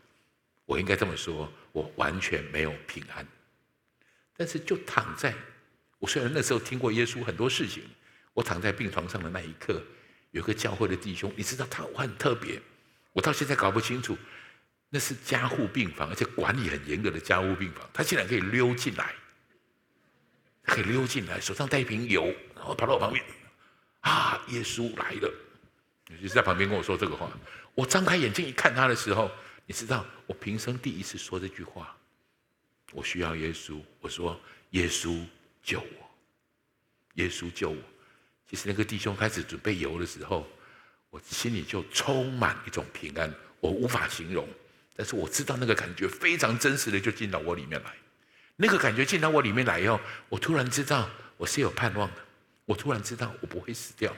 [0.66, 3.26] 我应该这么说，我完全没有平安。
[4.36, 5.34] 但是就躺在，
[5.98, 7.82] 我虽然那时候听过耶稣很多事情，
[8.34, 9.82] 我躺在病床上的那一刻，
[10.36, 12.60] 有个教会的弟兄，你知道他我很特别，
[13.14, 14.16] 我到现在搞不清楚。
[14.90, 17.88] 那是加护病房，而且管理很严格的加护病房。
[17.92, 19.14] 他竟然可以溜进来，
[20.62, 23.24] 可以溜进来，手上带一瓶油，然后跑到我旁边，
[24.00, 25.34] 啊，耶稣来了，
[26.20, 27.28] 就是在旁边跟我说这个话。
[27.74, 29.30] 我张开眼睛一看他的时候，
[29.64, 31.96] 你知道，我平生第一次说这句话，
[32.92, 33.80] 我需要耶稣。
[34.00, 34.38] 我说，
[34.70, 35.24] 耶稣
[35.62, 36.10] 救我，
[37.14, 37.82] 耶稣救我。
[38.48, 40.46] 其实那个弟兄开始准备游的时候，
[41.10, 43.32] 我心里就充满一种平安。
[43.60, 44.48] 我无法形容。
[44.98, 47.92] 但是我知道那个感觉非常真实的就进到我里面来，
[48.56, 51.06] 那个感觉进到我里面来以后，我突然知道
[51.36, 52.16] 我是有盼望的，
[52.64, 54.16] 我突然知道我不会死掉，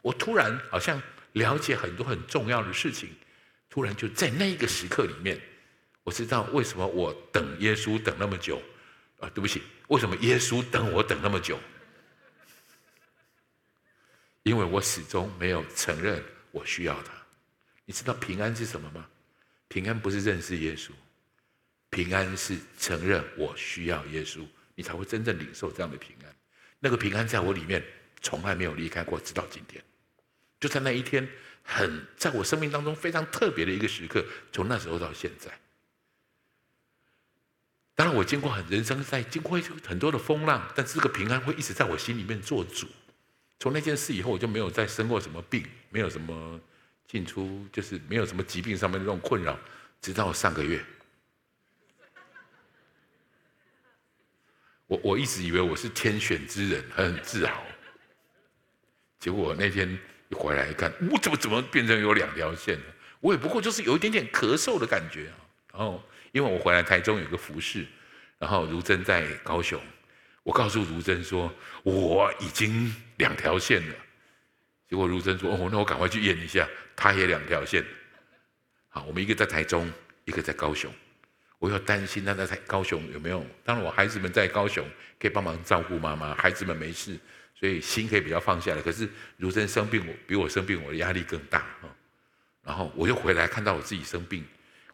[0.00, 1.00] 我突然好像
[1.34, 3.10] 了解很多很重要的事情，
[3.70, 5.40] 突然就在那一个时刻里面，
[6.02, 8.60] 我知道为什么我等耶稣等那么久，
[9.20, 11.56] 啊，对不起，为什么耶稣等我等那么久？
[14.42, 17.12] 因为我始终没有承认我需要他。
[17.84, 19.06] 你知道平安是什么吗？
[19.68, 20.90] 平安不是认识耶稣，
[21.90, 26.34] 平安是承认我需要耶稣，你才会真正领受这样的平安。
[26.78, 27.82] 那个平安在我里面
[28.20, 29.82] 从来没有离开过，直到今天。
[30.60, 31.28] 就在那一天，
[31.62, 35.50] 很在我生命当中非常特别的一个时刻，从那时候到现在。
[37.94, 42.86] 当然，我经过很人生在经过很多的风浪，但是这个平安会一直在我心里面做主。
[43.62, 46.60] 从那件事以后，我就没有再生过什么病，没有什么。
[47.06, 49.54] 进出就是没有什么疾病上面的这种困扰，
[50.00, 50.82] 直到上个月，
[54.86, 57.62] 我我一直以为我是天选之人，很自豪。
[59.20, 59.86] 结果那天
[60.30, 62.84] 一回来一看，我怎么怎么变成有两条线了？
[63.20, 65.36] 我也不过就是有一点点咳嗽的感觉啊。
[65.74, 67.86] 然后因为我回来台中有个服侍，
[68.38, 69.78] 然后如真在高雄，
[70.42, 71.52] 我告诉如真说
[71.82, 73.94] 我已经两条线了。
[74.88, 77.82] 结果如真说：“哦，那我赶快去验一下。”他也两条线。
[78.88, 79.90] 好，我们一个在台中，
[80.26, 80.92] 一个在高雄。
[81.58, 83.42] 我又担心他在台高雄有没有？
[83.64, 84.86] 当然，我孩子们在高雄
[85.18, 87.18] 可以帮忙照顾妈妈，孩子们没事，
[87.54, 88.82] 所以心可以比较放下来。
[88.82, 91.88] 可是如真生病，我比我生病，我的压力更大啊。
[92.62, 94.44] 然后我又回来看到我自己生病，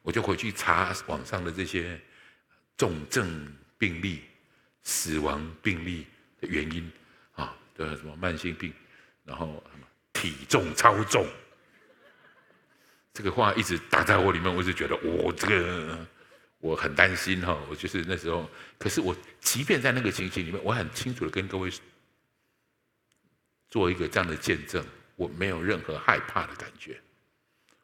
[0.03, 2.01] 我就回去查网上的这些
[2.77, 4.23] 重症病例、
[4.89, 6.07] 死亡病例
[6.41, 6.91] 的原因
[7.35, 8.73] 啊，的什么慢性病，
[9.27, 9.87] 然后什么。
[10.15, 11.25] 体重超重，
[13.13, 15.97] 这个话一直打在我里面，我就觉得我、这个
[16.59, 17.57] 我很担心哈。
[17.71, 21.71] 我就是那时候，可是我即便在那个情形里面，我很清楚的跟各位
[23.71, 27.01] 做一个这样的见证，我没有任何害怕的感觉。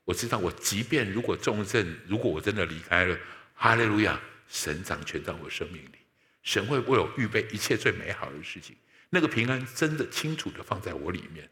[0.04, 3.16] 我知道，我即便如果重症，如果我真的离开了，
[3.54, 5.98] 哈利路亚，神掌权在我生命里，
[6.44, 8.76] 神会为我预备一切最美好的事情。
[9.10, 11.48] 那个平安真的清楚的放在我里面。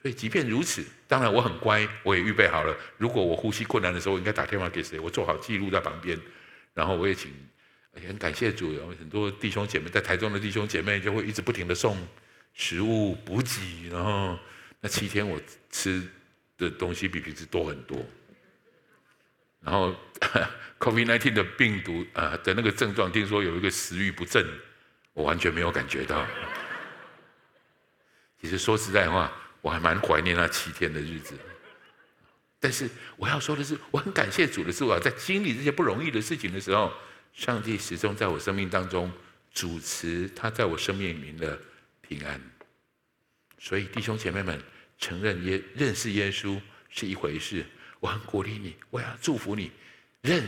[0.00, 2.74] 所以，即便如此，当然我很乖，我也预备好了。
[2.98, 4.98] 如果我呼吸困难的时候，我应该打电话给谁？
[5.00, 6.16] 我做好记录在旁边。
[6.72, 7.32] 然后我也请，
[8.00, 11.98] 也很感谢主，有很多弟兄姐妹在台中的弟兄姐妹就会一直不停的送
[12.54, 13.88] 食物补给。
[13.90, 14.38] 然后
[14.80, 16.06] 那七天我吃
[16.56, 17.98] 的东西比平时多很多。
[19.60, 19.94] 然后
[20.78, 24.44] COVID-19 的病毒啊的那个症状，听说有一个食欲不振，
[25.12, 26.26] 我完全没有感觉到。
[28.40, 29.32] 其实说实在话。
[29.60, 31.34] 我还蛮怀念那七天的日子，
[32.60, 36.92] 但是我要说的是，我很感谢主的是，我在经历这些不容易的事情的时候，
[37.34, 39.12] 上帝始终在我生命当中
[39.52, 41.60] 主持他在我生命里面的
[42.00, 42.40] 平安。
[43.58, 44.62] 所以弟兄姐妹们，
[44.96, 47.66] 承认耶认识耶稣是一回事，
[48.00, 49.70] 我很鼓励你，我要祝福你，
[50.22, 50.44] 认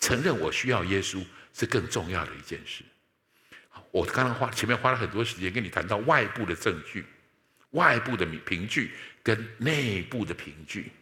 [0.00, 2.84] 承认我需要耶稣是更重要的一件事。
[3.90, 7.04] 我刚刚花前面花了很多时间跟你谈到外部的证据。
[7.70, 10.92] 外部的凭据跟内部的凭据，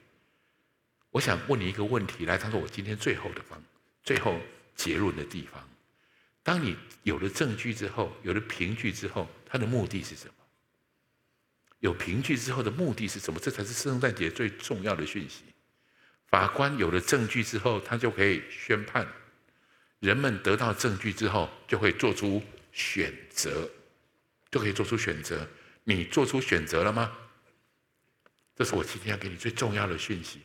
[1.11, 3.63] 我想问你一个问题，来当做我今天最后的方，
[4.03, 4.41] 最后
[4.75, 5.63] 结论的地方。
[6.43, 10.35] 当你有了证据之后，有了凭据之后，它的目的是什么？
[11.81, 13.39] 有凭据之后的目的是什么？
[13.39, 15.43] 这才是圣诞节最重要的讯息。
[16.33, 19.05] 法官有了证据之后，他就可以宣判；
[20.01, 22.43] 人们得到证据之后，就会做出
[22.73, 23.69] 选择，
[24.51, 25.47] 就可以做出选择。
[25.85, 27.13] 你做出选择了吗？
[28.57, 30.41] 这是我今天要给你最重要的讯息。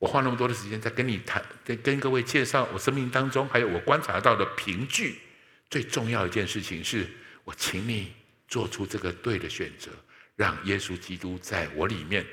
[0.00, 5.20] 我花那么多的时间在跟你谈，跟跟各位介绍我生命当中还有我观察到的凭据。
[5.68, 7.06] 最重要一件事情是，
[7.44, 8.12] 我请你
[8.48, 9.92] 做出这个对的选择，
[10.34, 12.26] 让耶稣基督在我里面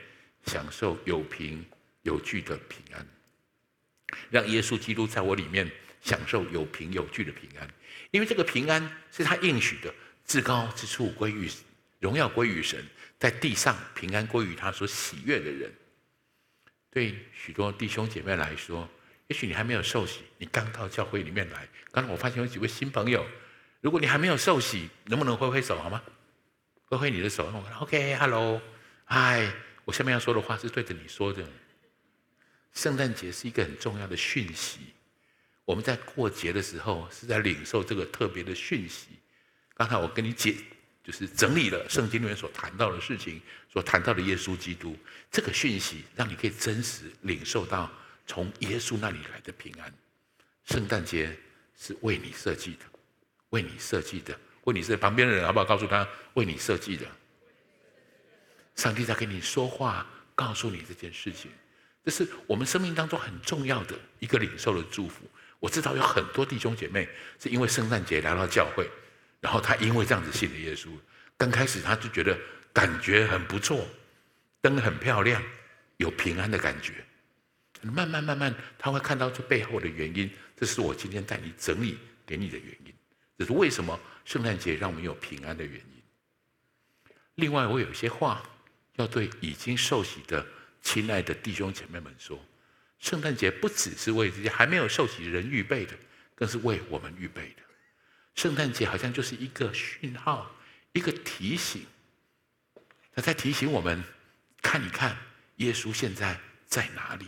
[0.48, 1.64] 享受有凭
[2.08, 3.06] 有据的平安，
[4.32, 5.70] 让耶稣基督在我里面
[6.02, 7.70] 享受有凭有据的平安。
[8.12, 8.82] 因为这个平安
[9.12, 9.94] 是他应许的，
[10.26, 11.50] 至高之处归于。
[12.00, 12.86] 荣耀归于神，
[13.18, 15.74] 在地上平安归于他所喜悦的人。
[16.92, 18.88] 对许多弟兄姐妹来说，
[19.28, 21.68] 也许你还没有受洗，你刚到教会里面来。
[21.92, 23.26] 刚才我发现有几位新朋友，
[23.82, 26.02] 如果你还没有受洗，能不能挥挥手好吗？
[26.86, 27.52] 挥挥你的手。
[27.82, 28.62] OK，Hello，
[29.06, 29.52] 嗨，
[29.84, 31.44] 我下面要说的话是对着你说的。
[32.78, 34.82] 圣诞节是一个很重要的讯息，
[35.66, 39.08] 我们在过节的时候是在领受这个特别的讯息。
[39.74, 40.56] 刚才我跟你解。
[41.04, 44.94] 就是整理了圣经里面所谈到的事情，所谈到的耶稣基督
[45.32, 47.90] 这个讯息，让你可以真实领受到
[48.26, 49.90] 从耶稣那里来的平安。
[50.66, 51.34] 圣诞节
[51.80, 52.80] 是为你设计的，
[53.52, 54.98] 为你设计的，为你设。
[54.98, 55.64] 旁边的人好不好？
[55.64, 57.06] 告诉他，为你设计的。
[58.76, 60.06] 上帝在跟你说话，
[60.36, 61.50] 告诉你这件事情，
[62.08, 65.30] 这是我们生命当中很重要的一个领受的祝福。
[65.60, 67.06] 我知道有很多弟兄姐妹
[67.38, 68.90] 是因为圣诞节来到教会，
[69.42, 70.88] 然后他因为这样子信了耶稣。
[71.36, 72.40] 刚开始他就觉得
[72.72, 73.86] 感觉很不错，
[74.62, 75.44] 灯很漂亮，
[75.98, 76.94] 有平安的感觉。
[77.82, 80.32] 慢慢慢慢，他会看到这背后的原因。
[80.56, 82.94] 这是我今天带你整理给你的原因。
[83.38, 86.04] 这是为什么圣诞节让我们有平安的原因。
[87.36, 88.42] 另外，我有一些话
[88.96, 90.48] 要对已经受洗的
[90.88, 92.40] 亲爱的弟兄姐妹们说。
[92.98, 95.94] 圣诞节不只是为这些还没有受洗的人预备的，
[96.34, 97.62] 更是为我们预备的。
[98.36, 100.50] 圣诞节好像就是一个讯号，
[100.94, 101.86] 一个提醒，
[103.14, 104.02] 他在提醒我们
[104.62, 105.18] 看一看
[105.58, 107.28] 耶稣现在在哪里。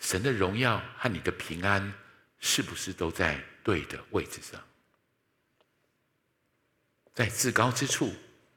[0.00, 1.94] 神的荣耀和你的平安
[2.40, 4.60] 是不是都在对的位置上？
[7.14, 8.12] 在至高之处，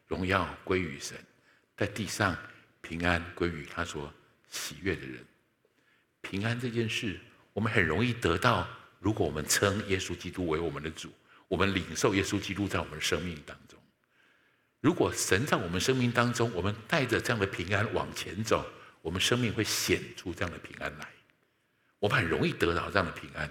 [0.08, 1.16] 荣耀归于神；
[1.78, 2.38] 在地上，
[2.84, 4.14] 平安归于他所
[4.52, 5.26] 喜悦的人，
[6.22, 7.18] 平安这件事，
[7.54, 8.68] 我们很容易得到。
[9.00, 11.10] 如果我们称耶稣基督为我们的主，
[11.48, 13.80] 我们领受耶稣基督在我们生命当中。
[14.80, 18.66] 如果神在我们生命当中，我们带着这样的平安往前走，
[19.02, 21.08] 我们生命会显出这样的平安来。
[22.00, 23.50] 我们很容易得到这样的平安，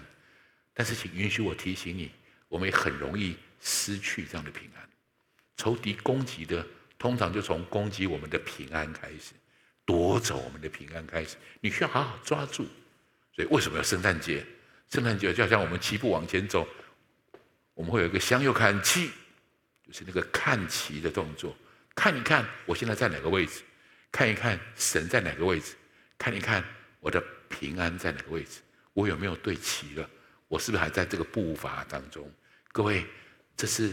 [0.73, 2.11] 但是请允许我提醒你，
[2.47, 4.89] 我们也很容易失去这样的平安。
[5.57, 6.65] 仇敌攻击的，
[7.03, 9.33] 通常就从攻击我们的平安开始。
[9.83, 12.65] 夺走我们的平安开始，你需要好好抓住。
[13.35, 14.41] 所以为什么要圣诞节？
[14.89, 16.65] 圣诞节就好像我们齐步往前走，
[17.73, 19.11] 我们会有一个向右看齐，
[19.85, 21.53] 就是那个看齐的动作，
[21.93, 23.63] 看一看我现在在哪个位置，
[24.09, 25.75] 看一看神在哪个位置，
[26.17, 26.63] 看一看
[27.01, 28.61] 我的平安在哪个位置，
[28.93, 30.09] 我有没有对齐了？
[30.47, 32.31] 我是不是还在这个步伐当中？
[32.71, 33.05] 各位，
[33.57, 33.91] 这是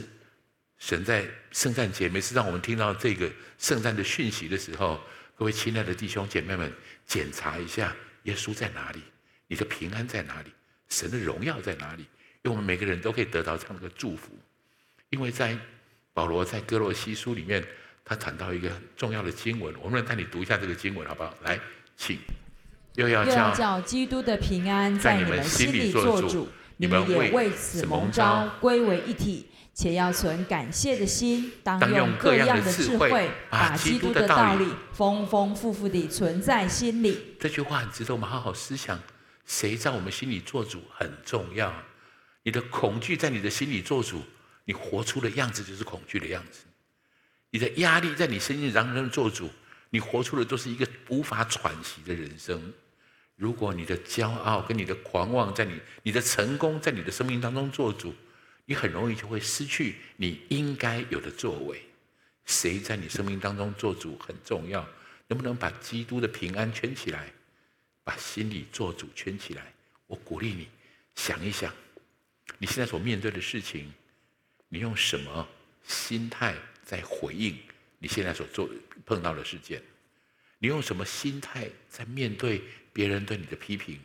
[0.80, 5.00] 神在圣诞节每次让我们听到这个圣诞的讯息的时候。
[5.36, 6.70] 各位亲爱的弟兄姐妹们，
[7.06, 9.00] 检查一下耶稣在哪里？
[9.46, 10.50] 你的平安在哪里？
[10.88, 12.02] 神的荣耀在哪里？
[12.42, 14.32] 因为我们每个人都可以得到这样的祝福。
[15.08, 15.56] 因为在
[16.12, 17.66] 保罗在哥罗西书里面，
[18.04, 21.34] 他谈到一个很重要的经文，我们来带你读一下这个经文，好不好？
[21.44, 21.58] 来，
[21.96, 22.18] 请。
[22.96, 23.24] 又要
[23.54, 29.46] 叫基督的平安在你们心里做主，你们也为此蒙召归为一体。
[29.72, 37.36] 且要存感谢的心，当用各样的智慧，把基督的道理丰丰富富地存在心里。
[37.38, 39.00] 这句话很值得我们好好思想。
[39.46, 41.72] 谁在我们心里做主很重要。
[42.42, 44.22] 你的恐惧在你的心里做主，
[44.64, 46.60] 你活出的样子就是恐惧的样子。
[47.50, 49.50] 你的压力在你身上让人做主，
[49.90, 52.72] 你活出的都是一个无法喘息的人生。
[53.34, 58.14] 如果你的骄傲跟你的狂妄在你，你的成功在你的生命当中做主。
[58.64, 61.82] 你很容易就会失去你应该有的作为。
[62.46, 64.88] 谁在你生命当中做主很重要，
[65.28, 67.32] 能不能把基督的平安圈起来，
[68.02, 69.72] 把心里做主圈起来？
[70.06, 70.68] 我鼓励你
[71.14, 71.72] 想一想，
[72.58, 73.92] 你现在所面对的事情，
[74.68, 75.48] 你用什么
[75.84, 77.56] 心态在回应
[77.98, 78.68] 你现在所做
[79.06, 79.80] 碰到的事件？
[80.58, 84.00] 你用什么心态在面对别人对你的批评、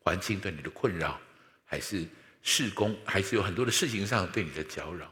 [0.00, 1.20] 环境对你的困扰，
[1.64, 2.06] 还是？
[2.44, 5.10] 事工还是有很多的事情上对你的搅扰。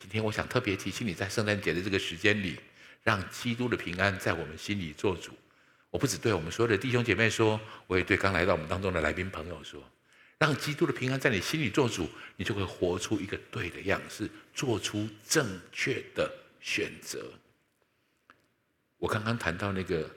[0.00, 2.58] 今天我想特别提醒你，在圣诞节的这个时间里，
[3.02, 5.32] 让基督的平安在我们心里做主。
[5.90, 9.82] 我不只对我们所有的弟兄姐妹说，我也对刚来到我们当中的来宾朋友说，
[10.38, 16.32] 让基督的平安在你心里做主，你就会活出一个对的样式，做出正确的
[16.62, 17.30] 选择。
[18.96, 20.08] 我刚刚谈到那个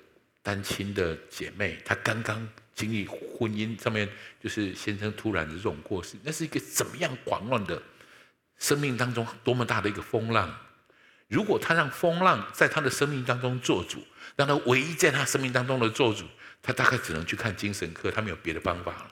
[0.41, 2.47] 单亲的姐妹，她刚刚。
[2.73, 4.09] 经历婚姻上面，
[4.41, 7.79] 就是先生突然的这种过世，那是一个怎么样狂乱的
[8.57, 10.57] 生命当中多么大的一个风浪？
[11.27, 14.03] 如果他让风浪在他的生命当中做主，
[14.35, 16.25] 让他唯一在他生命当中的做主，
[16.63, 19.11] 他大概只能去看精神科，他没有别的方法了。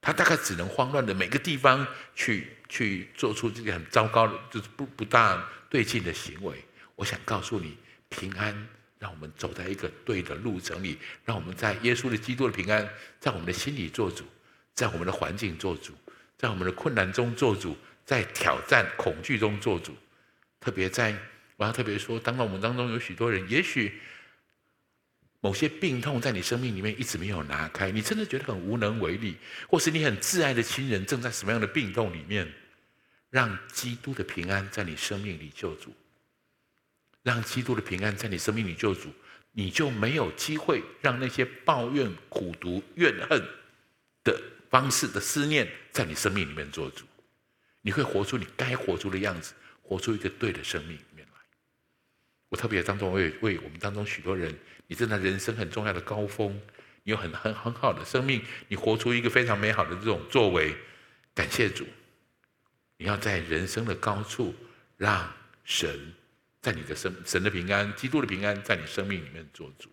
[0.00, 1.84] 他大概只能慌乱的每个地方
[2.14, 6.62] 去去做出这个很糟糕的，就是不不大对劲的行为。
[6.94, 7.76] 我想告诉你，
[8.08, 8.68] 平安。
[9.04, 12.88] 让我们走在一个对的路程里，让我们在耶稣的基督的平安，
[13.20, 14.24] 在我们的心里做主，
[14.72, 15.92] 在我们的环境做主，
[16.38, 17.76] 在我们的困难中做主，
[18.06, 19.94] 在挑战恐惧中做主。
[20.58, 21.14] 特别在
[21.56, 24.00] 我要特别说，当我们当中有许多人，也许
[25.40, 29.36] 某些病痛在你生命里面一直没有拿开，你真的觉得很无能为力，
[29.68, 32.50] 或是你很挚爱的亲人正在什么样的病痛里面，
[33.28, 35.94] 让基督的平安在你生命里救主。
[37.24, 39.08] 让基督的平安在你生命里救主，
[39.50, 43.42] 你就没有机会让那些抱怨、苦毒、怨恨
[44.22, 47.04] 的方式的思念在你生命里面做主。
[47.80, 51.40] 你会活出你该活出的样子，活出一个对的生命里面来。
[52.50, 54.54] 我特别当中为为我们当中许多人，
[54.86, 56.60] 你正在人生很重要的高峰，
[57.02, 60.76] 你有很很很好的生命，你活出一个非常美好的这种作为，
[61.34, 61.86] 感谢主。
[62.96, 64.54] 你要在人生的高处，
[64.96, 65.32] 让
[65.64, 66.14] 神
[66.64, 69.90] 在你的生神的平安、基督的平安在你生命里面做主。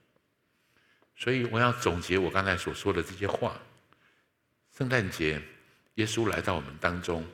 [1.18, 3.60] 所以我要总结我刚才所说的这些话。
[4.78, 5.42] 圣诞节，
[5.96, 7.28] 耶稣来到我们当中，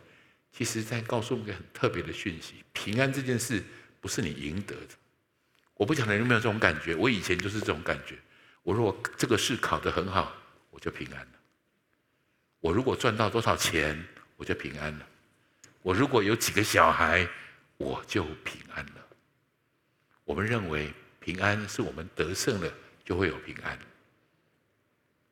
[0.51, 3.63] 其实在告诉我们一个很特别的讯息：平安这件事
[4.01, 4.95] 不是你赢得的。
[5.75, 8.17] 我不晓得你有没有这种感觉，我以前就是这种感觉。
[8.63, 10.35] 我如果这个试考得很好，
[10.71, 11.39] 我就平安了；
[12.59, 14.03] 我如果赚到多少钱，
[14.35, 15.07] 我就平安了。
[15.83, 17.29] 我如果有几个小孩，
[17.77, 19.06] 我就平安了。
[20.27, 22.69] 我们认为平安是我们得胜了
[23.05, 23.79] 就会有平安。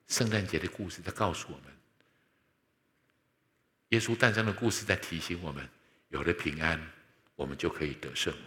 [0.07, 1.65] 圣诞节的故事在告诉我们，
[3.89, 5.67] 耶稣诞生的故事在提醒我们，
[6.07, 6.81] 有了平安，
[7.35, 8.45] 我们就可以得胜了。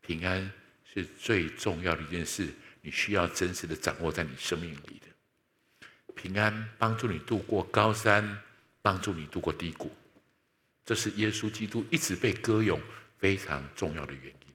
[0.00, 0.48] 平安
[0.84, 2.48] 是最重要的一件事，
[2.80, 6.14] 你需要真实的掌握在你生命里的。
[6.14, 8.40] 平安帮助你度过高山，
[8.82, 9.90] 帮助你度过低谷。
[10.84, 12.80] 这是耶稣基督一直被歌咏
[13.18, 14.49] 非常重要的原因。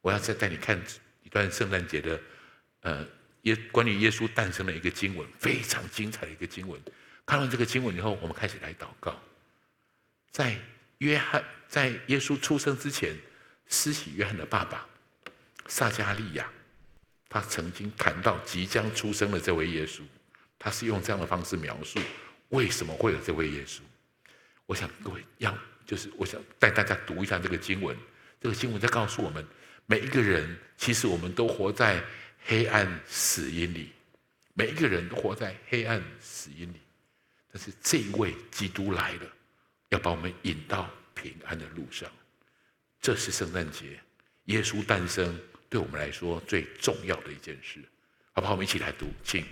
[0.00, 0.80] 我要再带你看
[1.22, 2.20] 一段圣诞节的，
[2.80, 3.06] 呃，
[3.42, 6.80] 耶关于耶稣诞生的一个经文，非常精彩的一个经文。
[7.26, 9.20] 看完这个经文以后，我们开始来祷告。
[10.30, 10.56] 在
[10.98, 13.14] 约翰在耶稣出生之前，
[13.66, 14.86] 施洗约翰的爸爸
[15.66, 16.50] 撒迦利亚，
[17.28, 20.02] 他曾经谈到即将出生的这位耶稣，
[20.58, 22.00] 他是用这样的方式描述
[22.48, 23.80] 为什么会有这位耶稣。
[24.64, 27.96] 我想各位要就是我想带大家读一下这个经文。
[28.40, 29.44] 这个经文在告诉我们，
[29.90, 31.98] 每一个人其实我们都活在
[32.44, 33.90] 黑暗死因里，
[34.52, 36.76] 每一个人都活在黑暗死因里。
[37.50, 39.22] 但是这一位基督来了，
[39.88, 42.06] 要把我们引到平安的路上。
[43.00, 43.98] 这是圣诞节，
[44.44, 47.80] 耶稣诞生对我们来说最重要的一件事。
[48.34, 48.52] 好不好？
[48.52, 49.42] 我们一起来读，请。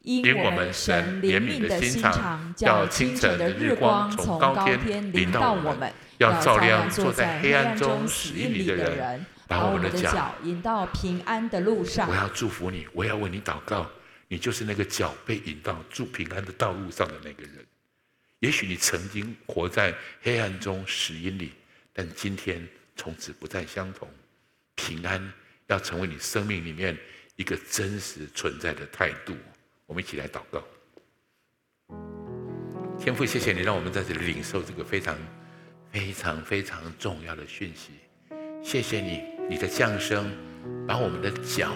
[0.00, 12.08] 因我们神怜悯的心肠，叫清晨的日光从高天临到我们，要照亮坐在黑暗中死荫里的人，把我们的脚引到平安的路上。
[12.08, 13.90] 我要祝福你，我要为你祷告，
[14.28, 17.64] 你就是那个脚被引到住平安的道路上的那个人。
[18.40, 21.52] 也许你曾经活在黑暗中死荫里，
[21.92, 22.66] 但今天
[22.96, 24.08] 从此不再相同。
[24.74, 25.32] 平安
[25.68, 26.98] 要成为你生命里面
[27.36, 29.34] 一个真实存在的态度。
[29.86, 30.62] 我们一起来祷告，
[32.98, 35.16] 天父，谢谢你让我们在这里领受这个非常、
[35.90, 37.90] 非常、非常重要的讯息。
[38.62, 40.30] 谢谢你，你的降生
[40.86, 41.72] 把我们的脚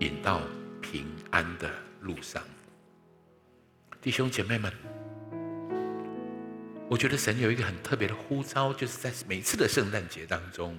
[0.00, 0.42] 引到
[0.80, 1.70] 平安的
[2.02, 2.42] 路上。
[4.00, 4.72] 弟兄姐妹们，
[6.88, 10.78] 我觉得神有一个很特别的呼召，就是在每次的圣诞节当中，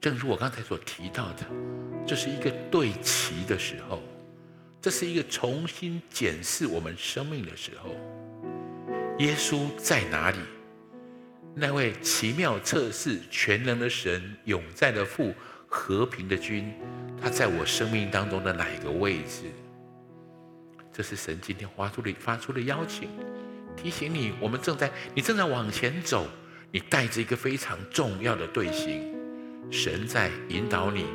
[0.00, 1.46] 正如我刚才所提到的，
[2.06, 4.02] 这是一个对齐的时候。
[4.80, 7.90] 这是一个重新检视我们生命的时候。
[9.18, 10.38] 耶稣在哪里？
[11.58, 15.34] 那位奇妙测试、全能的神、永在的父、
[15.66, 16.72] 和平的君，
[17.20, 19.44] 他在我生命当中的哪一个位置？
[20.92, 23.08] 这是神今天发出的发出的邀请，
[23.76, 26.26] 提醒你：我们正在，你正在往前走，
[26.70, 29.14] 你带着一个非常重要的队形，
[29.70, 31.06] 神在引导你，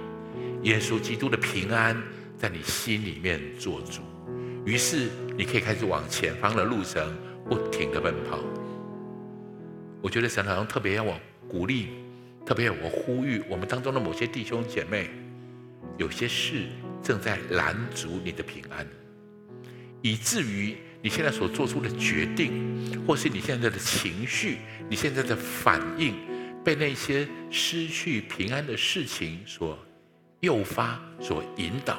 [0.63, 2.01] 耶稣基督的平安。
[2.35, 4.01] 在你心里面做主，
[4.65, 7.15] 于是你可以开始往前方的路程
[7.47, 8.37] 不停地奔跑。
[10.03, 11.87] 我觉得神好像特别要我鼓励，
[12.45, 15.09] 特别要我呼吁我们当中的某些弟兄姐妹，
[15.97, 16.63] 有些事
[17.01, 18.85] 正在拦阻你的平安，
[20.01, 24.57] 以至于你现在所做出的决定，或是你现在的情绪，
[24.89, 26.15] 你现在的反应，
[26.65, 29.79] 被那些失去平安的事情所
[30.41, 31.97] 诱发、所引导。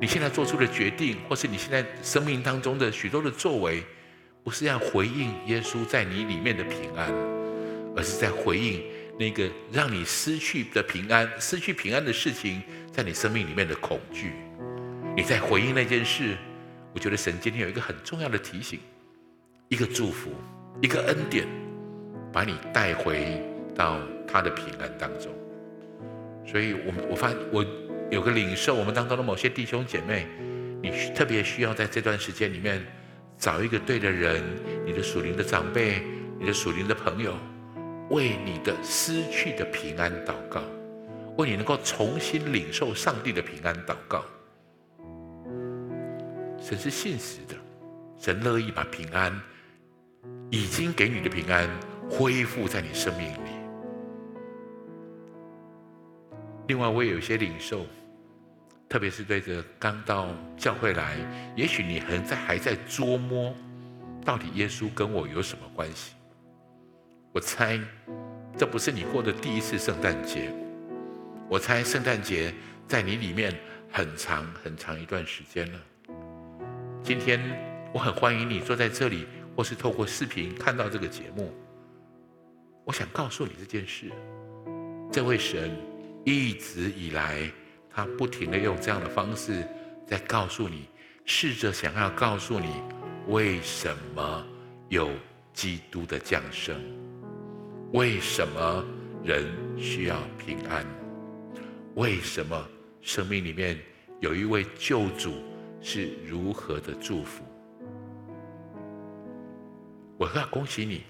[0.00, 3.84] 你现在做出的决定，或是你现在生命当中的许多的作为，
[4.44, 7.12] 不是要回应耶稣在你里面的平安，
[7.96, 8.82] 而是在回应
[9.18, 12.62] 那个让你失去的平安、失去平安的事情，
[12.92, 14.32] 在你生命里面的恐惧。
[15.16, 16.36] 你在回应那件事，
[16.92, 18.80] 我觉得神今天有一个很重要的提醒，
[19.68, 20.30] 一个祝福，
[20.80, 21.46] 一个恩典，
[22.32, 23.42] 把你带回
[23.74, 25.32] 到他的平安当中。
[26.46, 27.64] 所以我，我我发我。
[28.10, 30.26] 有个领受，我们当中的某些弟兄姐妹，
[30.82, 32.84] 你特别需要在这段时间里面
[33.42, 34.40] 找一个对的人，
[34.86, 36.00] 你的属灵的长辈，
[36.38, 37.34] 你的属灵的朋友，
[38.08, 40.62] 为你的失去的平安祷告，
[41.36, 44.24] 为你能够重新领受上帝的平安祷告。
[46.60, 47.56] 神是信实的，
[48.16, 49.36] 神乐意把平安
[50.48, 51.68] 已经给你的平安
[52.08, 53.50] 恢复在你生命里。
[56.68, 57.84] 另外，我也有些领受，
[58.92, 61.16] 特别是对着刚到教会来，
[61.56, 63.54] 也许你还在还在琢磨，
[64.22, 66.12] 到底耶稣跟我有什么关系？
[67.32, 67.80] 我猜，
[68.54, 70.52] 这不是你过的第一次圣诞节。
[71.48, 72.52] 我猜圣诞节
[72.86, 73.58] 在你里面
[73.90, 75.80] 很长很长一段时间了。
[77.02, 77.40] 今天
[77.94, 79.26] 我很欢迎你坐在这里，
[79.56, 81.50] 或是透过视频看到这个节目。
[82.84, 84.12] 我想告诉你这件事：
[85.10, 85.74] 这位神
[86.26, 87.50] 一直以来，
[87.94, 89.66] 他不停的用这样的方式
[90.06, 90.88] 在告诉你，
[91.24, 92.68] 试着想要告诉你，
[93.28, 94.46] 为什么
[94.88, 95.10] 有
[95.52, 96.74] 基督的降生，
[97.92, 98.84] 为什么
[99.22, 99.46] 人
[99.78, 100.84] 需要平安，
[101.94, 102.66] 为什么
[103.00, 103.78] 生命里面
[104.20, 105.34] 有一位救主。
[105.84, 107.42] 是如何的祝福？
[110.16, 111.02] 我要恭喜你，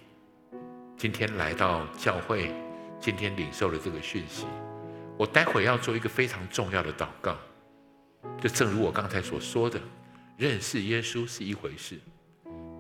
[0.97, 2.51] 今天来到教会，
[2.99, 4.47] 今天领受了这个讯息。
[5.23, 7.39] 我待会要做一个非常重要的祷告，
[8.41, 9.81] 就正如我刚才所说的，
[10.37, 11.97] 认识耶稣是一回事，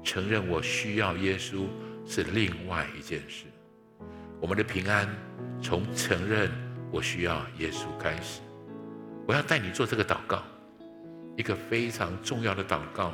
[0.02, 1.68] 承认我需要耶稣
[2.04, 3.44] 是另外一件事。
[4.40, 5.08] 我们的平安
[5.60, 6.50] 从承认
[6.90, 8.40] 我需要耶稣开始。
[9.24, 10.42] 我要带你做这个祷告。
[11.36, 13.12] 一个非常重要的祷告，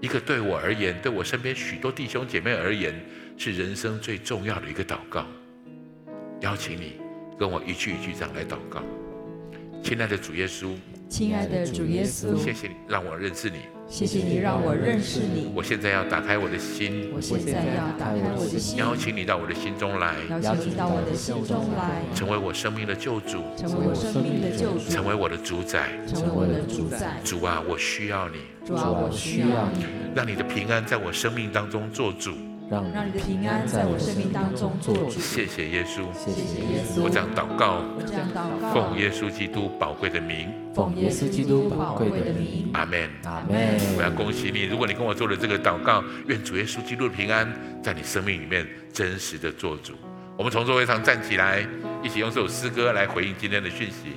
[0.00, 2.92] 一个对我而言，对我身边许多弟兄姐妹而言，
[3.38, 5.24] 是人生最重要的一个祷告。
[6.40, 7.00] 邀请你
[7.40, 8.82] 跟我一句一句这样来祷告，
[9.82, 10.74] 亲爱的主耶稣，
[11.08, 13.60] 亲爱的主耶稣，谢谢你让我认识你。
[13.88, 15.50] 谢谢你让我认识你。
[15.54, 17.10] 我现在要打开我的心。
[17.14, 18.76] 我现在要打开我的心。
[18.76, 20.14] 邀请你到我的心中来。
[20.42, 22.02] 邀请你到我的心中来。
[22.14, 23.42] 成为我生命的救主。
[23.56, 24.90] 成为我生命的救主。
[24.90, 25.88] 成为我的主宰。
[26.06, 27.16] 成为我的主宰。
[27.24, 28.36] 主啊，我需要你。
[28.66, 29.86] 主啊，我需要你。
[30.14, 32.32] 让你的平安在我生命当中做主。
[32.70, 35.10] 让你的平安在我生命当中做主。
[35.10, 36.06] 谢谢耶稣。
[36.14, 37.02] 谢谢耶稣。
[37.02, 37.82] 我这样祷告。
[37.98, 38.72] 我这样祷告。
[38.72, 40.48] 奉耶稣基督宝贵的名。
[40.72, 42.70] 奉耶稣基督宝贵的名。
[42.72, 43.10] 阿门。
[43.24, 43.76] 阿门。
[43.98, 47.52] 我要恭喜你，如果你跟我做了这个祷告，愿主耶稣基督的平安
[47.82, 49.94] 在你生命里面真实的做主。
[50.36, 51.66] 我们从座位上站起来，
[52.04, 54.14] 一起用这首诗歌来回应今天的讯息。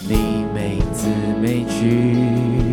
[0.00, 1.08] 你每字
[1.42, 2.71] 每句。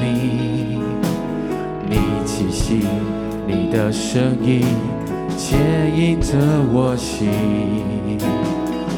[0.00, 0.78] 你，
[1.88, 2.86] 你气息，
[3.46, 4.62] 你的声音
[5.36, 5.58] 牵
[5.96, 6.36] 引着
[6.72, 7.28] 我心，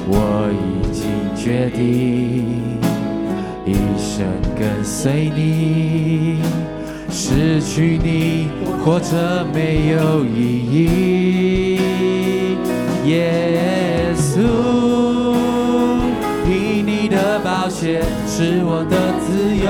[0.09, 2.78] 我已经决定
[3.64, 4.26] 一生
[4.59, 6.41] 跟随你，
[7.11, 8.49] 失去你
[8.84, 10.38] 活着没有意
[10.72, 11.78] 义，
[13.07, 14.80] 耶稣。
[17.11, 19.66] 的宝血是我的自由，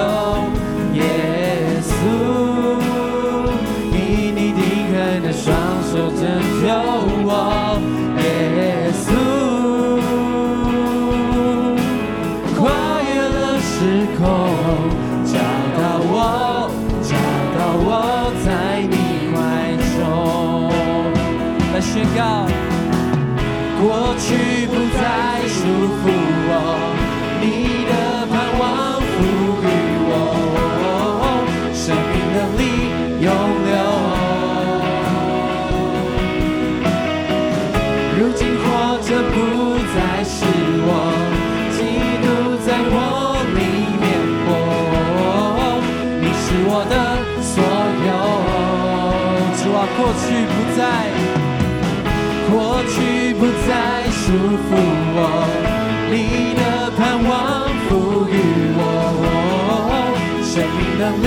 [60.61, 61.27] 生命能力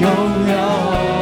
[0.00, 0.08] 拥
[0.48, 1.21] 有，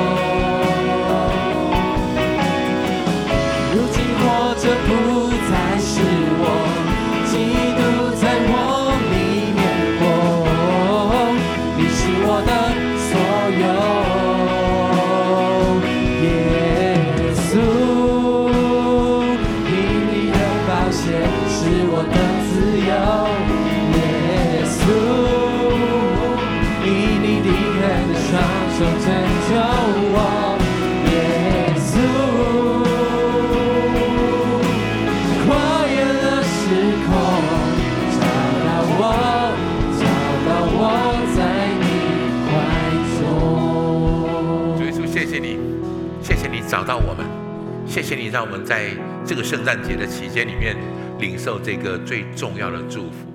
[48.11, 48.91] 谢你让我们在
[49.25, 50.77] 这个圣诞节的期间里面
[51.21, 53.33] 领受这个最重要的祝福，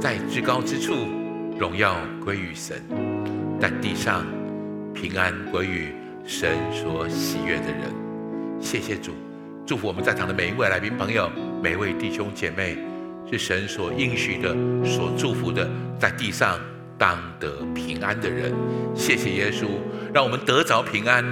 [0.00, 0.94] 在至高之处
[1.58, 2.80] 荣耀归于神，
[3.60, 4.24] 在地上
[4.94, 5.88] 平安归于
[6.24, 7.92] 神所喜悦的人。
[8.60, 9.10] 谢谢主，
[9.66, 11.28] 祝福我们在场的每一位来宾朋友，
[11.60, 12.78] 每一位弟兄姐妹，
[13.28, 14.54] 是神所应许的、
[14.84, 15.68] 所祝福的，
[15.98, 16.56] 在地上
[16.96, 18.54] 当得平安的人。
[18.94, 19.66] 谢谢耶稣，
[20.14, 21.24] 让我们得着平安，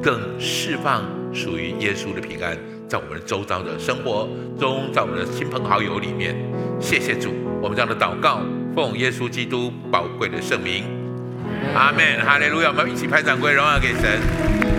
[0.00, 1.02] 更释放
[1.32, 2.56] 属于耶稣的平安，
[2.88, 6.34] 在我们周遭的生活中，在我们的亲朋好友里面。
[6.80, 8.40] 谢谢主，我们这样的祷告，
[8.74, 10.84] 奉耶稣基督宝贵的圣名，
[11.74, 12.68] 阿门，哈利路亚！
[12.68, 14.77] 我们一起拍掌归荣耀给神。